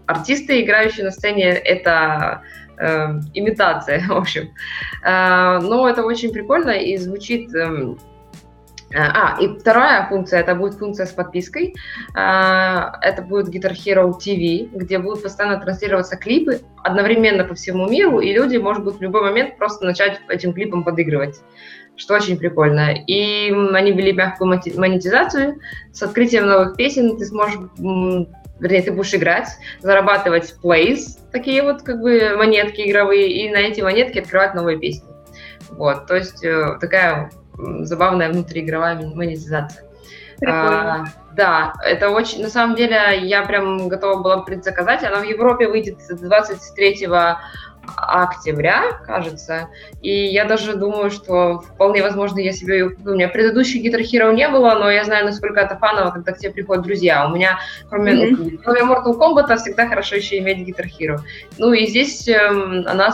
[0.05, 2.43] артисты, играющие на сцене, это
[2.77, 4.51] э, имитация, в общем.
[5.03, 7.53] Э, но это очень прикольно и звучит...
[7.53, 7.95] Э,
[8.93, 11.75] а, и вторая функция, это будет функция с подпиской.
[12.15, 18.19] А, это будет Guitar Hero TV, где будут постоянно транслироваться клипы одновременно по всему миру,
[18.19, 21.41] и люди, может быть, в любой момент просто начать этим клипом подыгрывать
[21.99, 22.93] что очень прикольно.
[22.93, 25.59] И они ввели мягкую монетизацию.
[25.91, 27.55] С открытием новых песен ты сможешь
[28.59, 29.47] вернее, ты будешь играть,
[29.81, 35.07] зарабатывать plays, такие вот как бы монетки игровые, и на эти монетки открывать новые песни.
[35.69, 39.83] Вот, то есть э, такая забавная внутриигровая монетизация.
[40.45, 41.05] А,
[41.35, 45.03] да, это очень, на самом деле, я прям готова была предзаказать.
[45.03, 47.07] Она в Европе выйдет 23
[47.95, 49.69] октября, кажется.
[50.01, 53.13] И я даже думаю, что вполне возможно, я себе ее куплю.
[53.13, 56.37] У меня предыдущих Guitar Hero не было, но я знаю, насколько это фаново, когда к
[56.37, 57.25] тебе приходят друзья.
[57.27, 58.59] У меня, кроме, mm-hmm.
[58.63, 61.19] кроме Mortal Kombat, всегда хорошо еще иметь Guitar Hero.
[61.57, 63.13] Ну и здесь эм, она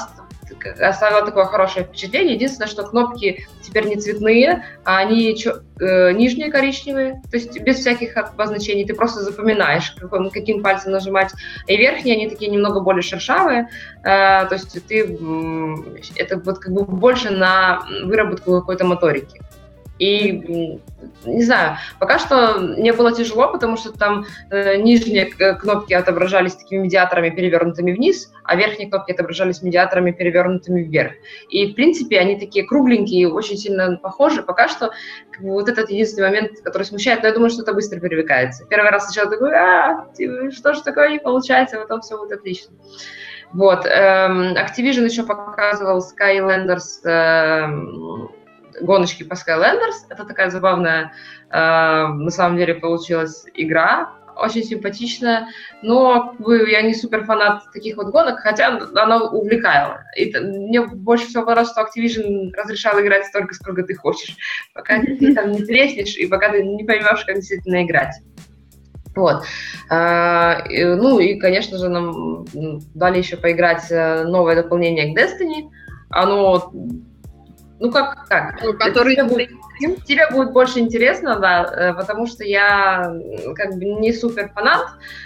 [0.65, 2.35] оставила такое хорошее впечатление.
[2.35, 7.77] Единственное, что кнопки теперь не цветные, а они чё, э, нижние коричневые, то есть без
[7.77, 8.85] всяких обозначений.
[8.85, 11.31] Ты просто запоминаешь, каким, каким пальцем нажимать.
[11.67, 13.69] И верхние, они такие немного более шершавые,
[14.03, 15.75] э, то есть ты, э,
[16.15, 19.42] это вот как бы больше на выработку какой-то моторики.
[20.03, 20.79] И,
[21.25, 26.81] не знаю, пока что мне было тяжело, потому что там э, нижние кнопки отображались такими
[26.83, 31.13] медиаторами, перевернутыми вниз, а верхние кнопки отображались медиаторами, перевернутыми вверх.
[31.49, 34.43] И, в принципе, они такие кругленькие, очень сильно похожи.
[34.43, 34.91] Пока что
[35.31, 38.65] как бы, вот этот единственный момент, который смущает, но я думаю, что это быстро привыкается.
[38.65, 40.07] Первый раз сначала такой, а,
[40.51, 42.73] что же такое не получается, а потом все будет отлично.
[43.53, 43.85] Вот.
[43.85, 48.31] Эм, Activision еще показывал Skylanders эм,
[48.81, 50.05] гоночки по Skylanders.
[50.09, 51.13] Это такая забавная,
[51.49, 55.47] э, на самом деле, получилась игра, очень симпатичная,
[55.81, 56.35] но
[56.69, 60.03] я не супер фанат таких вот гонок, хотя она увлекала.
[60.17, 64.35] И мне больше всего понравилось, что Activision разрешал играть столько, сколько ты хочешь,
[64.73, 68.15] пока ты там не треснешь и пока ты не поймешь, как действительно играть.
[69.15, 69.43] Вот.
[69.89, 72.45] А, ну и, конечно же, нам
[72.95, 75.69] дали еще поиграть э, новое дополнение к Destiny.
[76.09, 76.73] Оно
[77.79, 78.61] ну как, как?
[78.63, 79.49] Ну, который тебе будет,
[80.05, 83.13] тебе будет больше интересно, да, э, потому что я
[83.55, 84.85] как бы не супер фанат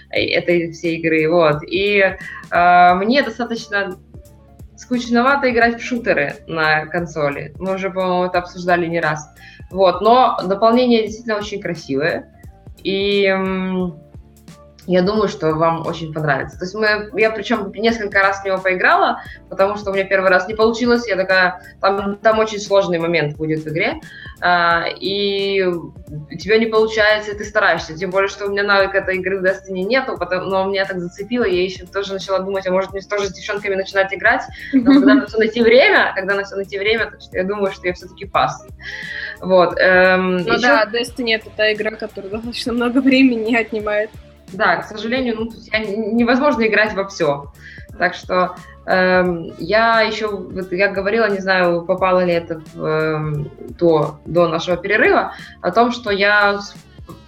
[0.09, 1.99] этой всей игры, вот, и
[2.51, 3.97] э, мне достаточно
[4.77, 7.53] скучновато играть в шутеры на консоли.
[7.57, 9.27] Мы уже, по-моему, это обсуждали не раз.
[9.71, 12.31] Вот, но дополнение действительно очень красивое.
[12.83, 13.25] И
[14.87, 16.57] я думаю, что вам очень понравится.
[16.57, 20.29] То есть мы, я причем несколько раз в него поиграла, потому что у меня первый
[20.29, 21.05] раз не получилось.
[21.07, 23.99] Я такая, там, там очень сложный момент будет в игре,
[24.39, 25.91] а, и у
[26.39, 27.97] тебя не получается, и ты стараешься.
[27.97, 31.01] Тем более, что у меня навык этой игры в Destiny нету, потому, но меня так
[31.01, 34.43] зацепило, я еще тоже начала думать, а может мне тоже с девчонками начинать играть.
[34.71, 37.87] Но когда на все найти время, когда на все найти время, что я думаю, что
[37.87, 38.65] я все-таки пас.
[39.41, 39.77] Вот.
[39.77, 40.61] Эм, ну еще...
[40.61, 44.11] да, Destiny это та игра, которая достаточно много времени отнимает.
[44.53, 47.51] Да, к сожалению, ну, я, невозможно играть во все.
[47.97, 53.51] Так что эм, я еще, вот я говорила, не знаю, попало ли это в, эм,
[53.79, 56.59] до, до нашего перерыва, о том, что я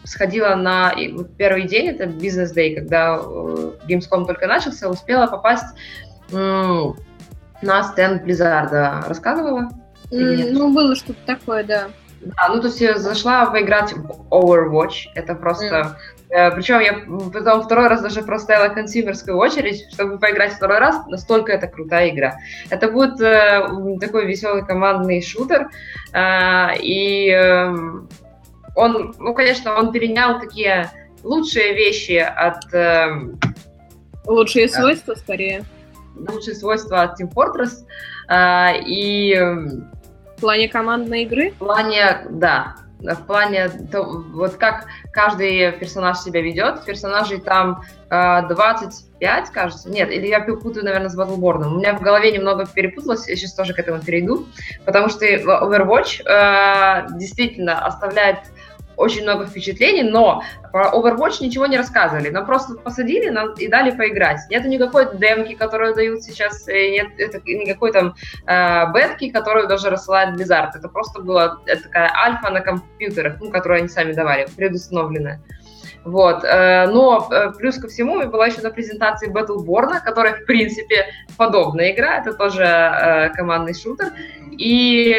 [0.04, 0.94] сходила на
[1.38, 5.76] первый день, это бизнес-дей, когда э, Gamescom только начался, успела попасть
[6.32, 6.96] м,
[7.62, 9.08] на стенд Blizzard.
[9.08, 9.70] Рассказывала?
[10.12, 11.90] Mm, ну, было что-то такое, да.
[12.22, 15.12] Да, ну то есть я зашла поиграть в Overwatch.
[15.16, 16.94] Это просто Э, Причем я
[17.34, 21.08] потом второй раз даже простояла консюмерскую очередь, чтобы поиграть второй раз.
[21.08, 22.38] Настолько это крутая игра.
[22.70, 23.68] Это будет э,
[24.00, 25.70] такой веселый командный шутер.
[26.14, 27.74] Э, и э,
[28.76, 30.92] он, ну, конечно, он перенял такие
[31.24, 32.72] лучшие вещи от...
[32.76, 33.10] Э,
[34.26, 35.64] лучшие э, свойства, скорее.
[36.16, 37.86] Лучшие свойства от Team Fortress.
[38.30, 39.36] Э, и...
[40.38, 41.52] В плане командной игры?
[41.52, 46.84] В плане, да в плане то, вот как каждый персонаж себя ведет.
[46.86, 49.89] Персонажей там э, 25, кажется.
[49.89, 51.66] Нет, или я путаю, наверное, с Battleborn.
[51.66, 54.47] У меня в голове немного перепуталось, я сейчас тоже к этому перейду,
[54.86, 58.39] потому что Overwatch э, действительно оставляет
[59.00, 62.30] очень много впечатлений, но про Overwatch ничего не рассказывали.
[62.30, 64.41] Нам просто посадили нам и дали поиграть.
[64.50, 70.36] Нет никакой демки, которую дают сейчас, нет это, никакой там э, бетки, которую даже рассылает
[70.36, 70.72] Blizzard.
[70.76, 75.41] Это просто была такая альфа на компьютерах, ну, которую они сами давали, предустановленная.
[76.10, 76.43] Вот.
[76.43, 81.05] Э, но э, плюс ко всему я была еще на презентации Battleborn, которая, в принципе,
[81.38, 82.18] подобная игра.
[82.18, 84.12] Это тоже э, командный шутер.
[84.51, 85.16] И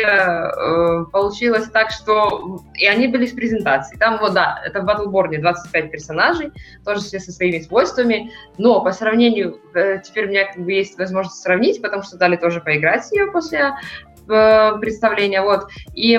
[1.12, 2.60] получилось так, что...
[2.74, 3.98] И они были с презентацией.
[3.98, 6.52] Там, вот, да, это в Battleborn 25 персонажей,
[6.84, 8.32] тоже все со своими свойствами.
[8.58, 9.58] Но по сравнению...
[10.04, 13.30] Теперь у меня как бы есть возможность сравнить, потому что дали тоже поиграть с нее
[13.30, 13.72] после
[14.26, 15.40] представления.
[15.40, 15.68] Вот.
[15.94, 16.18] И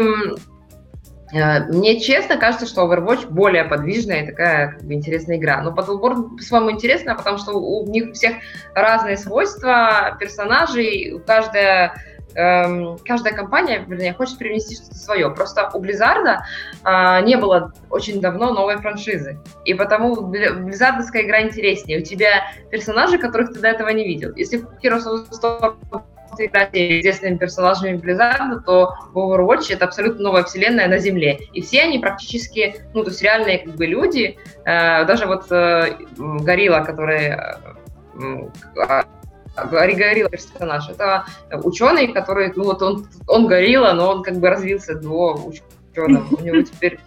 [1.32, 5.62] мне честно кажется, что Overwatch более подвижная и такая как бы, интересная игра.
[5.62, 8.36] Но Battleborn по-своему интересна, потому что у них всех
[8.76, 11.96] разные свойства персонажей, каждая
[12.36, 15.30] эм, каждая компания, вернее, хочет привнести что-то свое.
[15.32, 16.40] Просто у Blizzard
[16.84, 19.40] э, не было очень давно новой франшизы.
[19.66, 22.00] И потому Blizzardская игра интереснее.
[22.00, 24.34] У тебя персонажи, которых ты до этого не видел.
[24.36, 26.04] Если Heroes of the Storm
[26.40, 31.40] играть известными персонажами Blizzard, то в Overwatch это абсолютно новая вселенная на Земле.
[31.54, 35.98] И все они практически, ну, то есть реальные как бы люди, э, даже вот э,
[36.18, 37.58] Горилла, который э,
[38.76, 39.04] э,
[39.56, 41.26] Горилла персонаж, это
[41.64, 46.26] ученый, который, ну вот он, он горилла, но он как бы развился до ученого.
[46.36, 47.00] У него теперь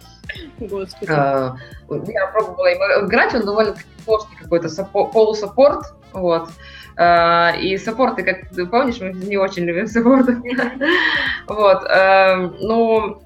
[0.59, 1.11] Господи.
[1.11, 1.51] Э,
[1.89, 2.73] я пробовала
[3.05, 6.49] играть, он довольно сложный какой-то полусаппорт, вот.
[6.97, 10.37] Uh, и саппорты, как ты помнишь, мы не очень любим саппорты.
[11.47, 11.83] вот.
[11.83, 13.21] Uh, ну,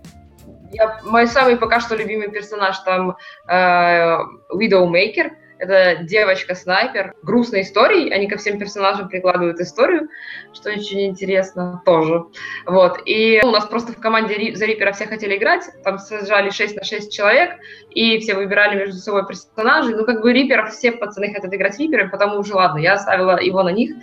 [0.72, 3.16] я, мой самый пока что любимый персонаж там
[3.48, 4.20] uh,
[4.54, 5.32] Widowmaker.
[5.60, 7.16] Это девочка-снайпер.
[7.22, 8.12] Грустной историей.
[8.12, 10.08] Они ко всем персонажам прикладывают историю,
[10.54, 12.26] что очень интересно тоже.
[12.66, 13.02] Вот.
[13.06, 15.66] И у нас просто в команде за Рипера все хотели играть.
[15.84, 17.58] Там сажали 6 на 6 человек,
[17.90, 19.96] и все выбирали между собой персонажей.
[19.96, 23.62] Ну, как бы Рипер, все пацаны хотят играть Рипером, потому уже ладно, я оставила его
[23.62, 23.96] на них.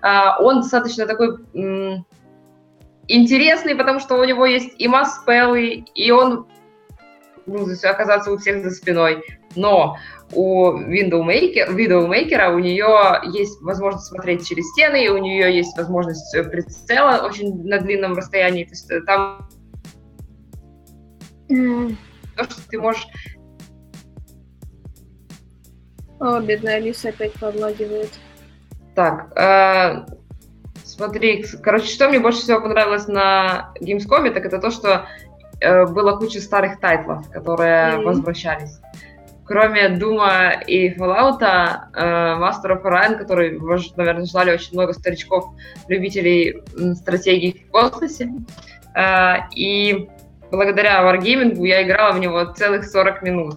[0.00, 1.36] А, он достаточно такой
[3.06, 6.46] интересный, потому что у него есть и масс-спеллы, и он
[7.46, 9.22] ну, оказаться у всех за спиной.
[9.56, 9.98] Но
[10.32, 17.24] у Widowmaker, Widowmaker у нее есть возможность смотреть через стены, у нее есть возможность прицела
[17.26, 18.64] очень на длинном расстоянии.
[18.64, 19.48] То есть э, там
[21.48, 21.96] mm.
[22.36, 23.06] то, что ты можешь...
[26.20, 28.10] О, бедная Алиса опять подлагивает.
[28.94, 30.06] Так, э,
[30.84, 35.06] смотри, короче, что мне больше всего понравилось на Gamescom, так это то, что
[35.60, 38.02] э, было куча старых тайтлов, которые mm.
[38.04, 38.78] возвращались
[39.44, 42.00] кроме Дума и Fallout, э,
[42.38, 43.58] Master of Orion, который,
[43.96, 45.54] наверное, ждали очень много старичков,
[45.88, 46.62] любителей
[46.94, 48.30] стратегий в космосе.
[48.94, 50.08] Э, и
[50.50, 53.56] благодаря Wargaming я играла в него целых 40 минут.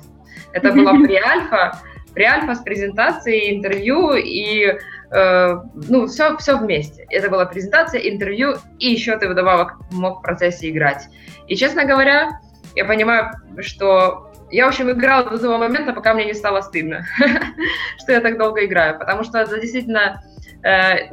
[0.53, 1.79] Это была pre-альфа,
[2.15, 4.77] pre-альфа с презентацией, интервью и
[5.11, 5.57] э,
[5.89, 7.05] ну, все, все вместе.
[7.09, 11.07] Это была презентация, интервью, и еще ты вдобавок мог в процессе играть.
[11.47, 12.39] И, честно говоря,
[12.75, 17.06] я понимаю, что я, в общем, играла до того момента, пока мне не стало стыдно,
[17.97, 20.24] что я так долго играю, потому что это действительно
[20.64, 21.10] э,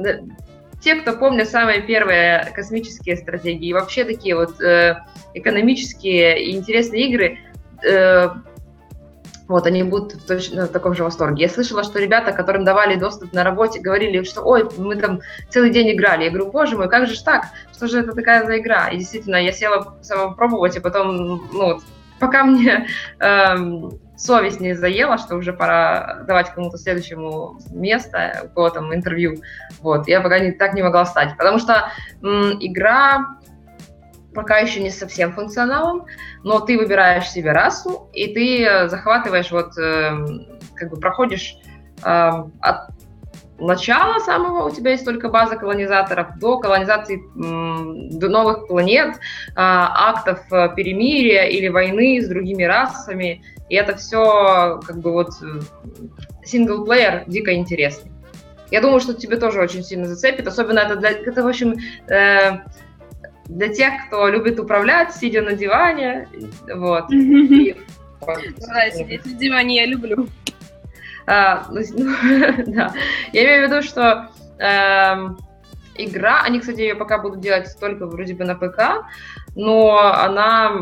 [0.81, 4.95] те, кто помнят самые первые космические стратегии, вообще такие вот э,
[5.33, 7.39] экономические и интересные игры,
[7.85, 8.29] э,
[9.49, 11.43] вот, они будут точно в таком же восторге.
[11.43, 15.19] Я слышала, что ребята, которым давали доступ на работе, говорили, что ой, мы там
[15.49, 16.23] целый день играли.
[16.23, 17.47] Я говорю, боже мой, как же так?
[17.73, 18.87] Что же это такая за игра?
[18.87, 21.81] И действительно, я села сама пробовать, и потом, ну,
[22.23, 22.87] пока мне
[23.19, 23.55] э,
[24.15, 29.41] совесть не заела, что уже пора давать кому-то следующему место, у кого там интервью,
[29.81, 31.89] вот, я пока не, так не могла стать, потому что
[32.21, 33.39] м, игра
[34.33, 36.05] пока еще не совсем функционалом,
[36.43, 40.11] но ты выбираешь себе расу, и ты захватываешь, вот, э,
[40.75, 41.57] как бы проходишь
[42.03, 42.89] э, от
[43.59, 49.17] начала самого у тебя есть только база колонизаторов до колонизации до новых планет,
[49.55, 53.43] а, актов э, перемирия или войны с другими расами.
[53.69, 55.31] И это все как бы вот
[56.43, 58.11] синглплеер дико интересный.
[58.71, 61.75] Я думаю, что тебе тоже очень сильно зацепит, особенно это для, это в общем
[62.07, 62.57] э,
[63.45, 66.27] для тех, кто любит управлять, сидя на диване,
[66.73, 67.05] вот.
[68.25, 70.27] Да, сидеть на диване я люблю.
[71.25, 71.81] А, ну,
[72.67, 72.93] да.
[73.31, 75.15] Я имею в виду, что э,
[75.95, 79.05] игра, они, кстати, ее пока будут делать только вроде бы на ПК,
[79.55, 80.81] но она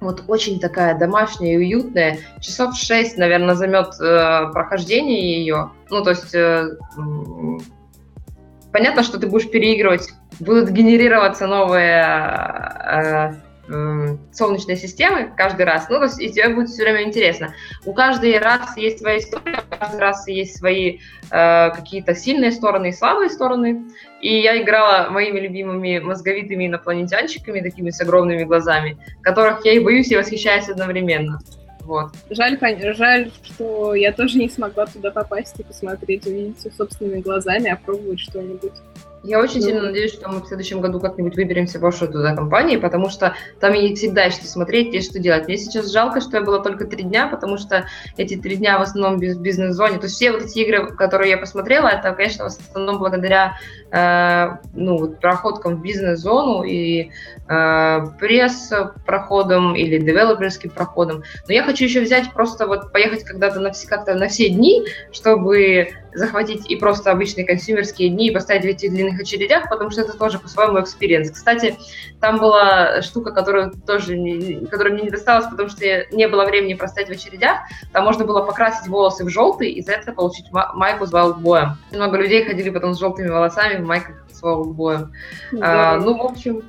[0.00, 2.18] вот очень такая домашняя и уютная.
[2.40, 5.70] Часов 6, наверное, займет э, прохождение ее.
[5.90, 6.70] Ну, то есть э,
[8.72, 13.34] понятно, что ты будешь переигрывать, будут генерироваться новые э,
[14.32, 17.54] солнечной системы каждый раз, ну, то есть и тебе будет все время интересно.
[17.84, 20.98] У каждой расы есть своя история, у каждой расы есть свои
[21.30, 23.84] э, какие-то сильные стороны и слабые стороны.
[24.20, 30.10] И я играла моими любимыми мозговитыми инопланетянчиками, такими с огромными глазами, которых я и боюсь,
[30.12, 31.40] и восхищаюсь одновременно.
[31.80, 32.12] Вот.
[32.30, 32.58] Жаль,
[32.94, 38.20] жаль, что я тоже не смогла туда попасть и посмотреть, увидеть все собственными глазами, опробовать
[38.20, 38.72] что-нибудь.
[39.24, 42.80] Я очень ну, сильно надеюсь, что мы в следующем году как-нибудь выберемся в туда компанию,
[42.80, 45.46] потому что там и всегда есть что смотреть, есть что делать.
[45.46, 48.82] Мне сейчас жалко, что я была только три дня, потому что эти три дня в
[48.82, 49.98] основном в бизнес-зоне.
[49.98, 53.54] То есть все вот эти игры, которые я посмотрела, это, конечно, в основном благодаря
[53.92, 57.10] э, ну, вот, проходкам в бизнес-зону и
[57.48, 61.22] э, пресс-проходам или девелоперским проходам.
[61.46, 64.84] Но я хочу еще взять просто вот поехать когда-то на все, как-то на все дни,
[65.12, 70.02] чтобы захватить и просто обычные консюмерские дни и поставить в эти длинных очередях, потому что
[70.02, 71.30] это тоже по-своему experience.
[71.30, 71.76] Кстати,
[72.20, 74.14] там была штука, которую тоже
[74.70, 77.60] которая мне не досталась, потому что не было времени простоять в очередях.
[77.92, 81.60] Там можно было покрасить волосы в желтый и за это получить майку с Vault Boy
[81.60, 81.78] ем.
[81.92, 85.12] Много людей ходили потом с желтыми волосами в майках с Vault Boy ем.
[85.52, 85.92] Да.
[85.92, 86.62] А, ну, в общем,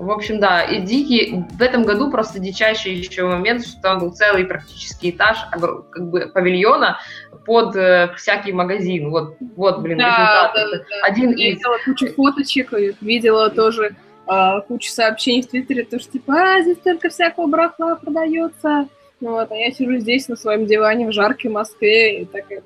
[0.00, 4.12] в общем, да, и дикий, в этом году просто дичайший еще момент, что там был
[4.12, 6.98] целый практически этаж как бы павильона
[7.44, 9.10] под э, всякий магазин.
[9.10, 10.52] Вот, вот блин, да, результат.
[10.54, 11.06] Да, да.
[11.06, 11.56] Один из...
[11.56, 12.72] Видела кучу фоточек,
[13.02, 13.94] видела тоже
[14.26, 18.88] э, кучу сообщений в Твиттере, то что типа, а, здесь только всякого брахла продается.
[19.20, 22.62] Ну вот, а я сижу здесь на своем диване в жаркой Москве и такая...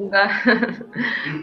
[0.00, 0.30] Да.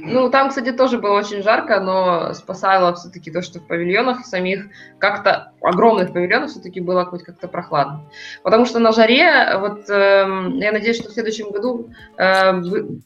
[0.02, 4.68] Ну, там, кстати, тоже было очень жарко, но спасало все-таки то, что в павильонах самих
[4.98, 8.02] как-то, огромных павильонах все-таки было хоть как-то прохладно.
[8.42, 12.62] Потому что на жаре, вот э, я надеюсь, что в следующем году э,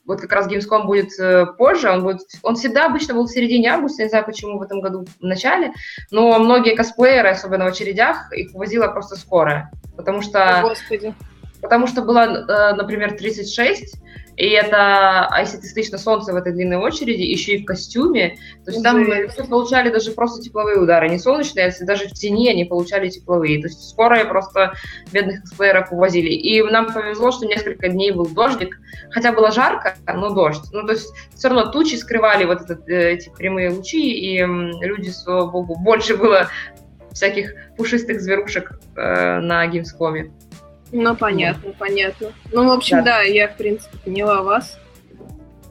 [0.06, 3.74] вот как раз Gamescom будет э, позже, он будет, он всегда обычно был в середине
[3.74, 5.74] августа, не знаю почему в этом году в начале,
[6.12, 9.70] но многие косплееры, особенно в очередях, их возила просто скорая.
[9.98, 10.60] Потому что...
[10.60, 11.14] О, Господи.
[11.62, 14.02] Потому что было, э, например, 36,
[14.42, 17.66] и это, а если ты стоишь на солнце в этой длинной очереди, еще и в
[17.66, 22.14] костюме, то есть там люди получали даже просто тепловые удары, не солнечные, а даже в
[22.14, 23.62] тени они получали тепловые.
[23.62, 24.74] То есть скорые просто
[25.12, 26.30] бедных косплееров увозили.
[26.30, 28.80] И нам повезло, что несколько дней был дождик,
[29.12, 30.64] хотя было жарко, но дождь.
[30.72, 35.12] Ну, то есть все равно тучи скрывали вот этот, э, эти прямые лучи, и люди,
[35.12, 36.50] слава богу, больше было
[37.12, 40.32] всяких пушистых зверушек э, на геймскоме.
[40.92, 42.32] Ну, понятно, понятно.
[42.52, 43.04] Ну, в общем, да.
[43.04, 44.78] да, я, в принципе, поняла вас.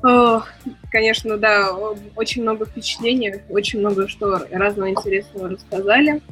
[0.02, 0.42] О,
[0.90, 1.72] конечно, да,
[2.16, 6.22] очень много впечатлений, очень много что разного интересного рассказали.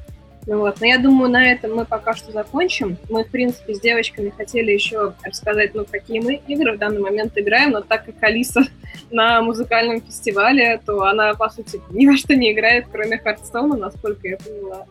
[0.47, 2.97] Ну вот, но я думаю, на этом мы пока что закончим.
[3.11, 7.37] Мы, в принципе, с девочками хотели еще рассказать, ну, какие мы игры в данный момент
[7.37, 8.63] играем, но так как Алиса
[9.11, 14.27] на музыкальном фестивале, то она, по сути, ни во что не играет, кроме Хардстоуна, насколько
[14.27, 14.87] я поняла.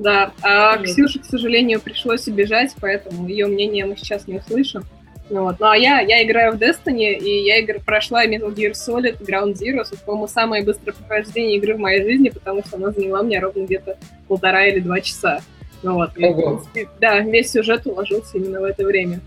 [0.00, 4.82] Да, а Ксюше, к сожалению, пришлось убежать, поэтому ее мнение мы сейчас не услышим.
[5.28, 5.60] Ну, вот.
[5.60, 9.56] ну а я, я играю в Destiny, и я игр, прошла Metal Gear Solid Ground
[9.60, 9.82] Zero.
[9.82, 13.66] Это, по-моему, самое быстрое прохождение игры в моей жизни, потому что она заняла мне ровно
[13.66, 15.40] где-то полтора или два часа.
[15.82, 19.20] Ну вот, и, в принципе, да, весь сюжет уложился именно в это время.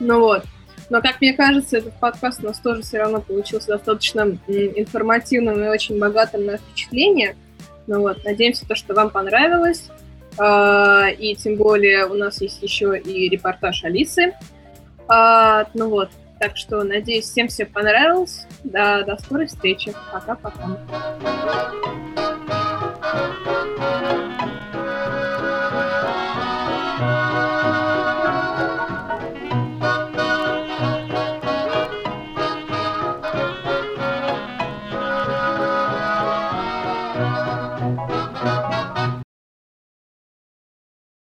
[0.00, 0.42] Ну вот.
[0.90, 5.68] Но, как мне кажется, этот подкаст у нас тоже все равно получился достаточно информативным и
[5.68, 7.36] очень богатым на впечатления.
[7.86, 9.90] Ну вот, надеемся, то, что вам понравилось.
[10.38, 14.34] А, и тем более у нас есть еще и репортаж Алисы.
[15.06, 16.10] А, ну вот,
[16.40, 18.46] так что надеюсь, всем все понравилось.
[18.64, 19.94] Да, до скорой встречи.
[20.12, 20.78] Пока-пока.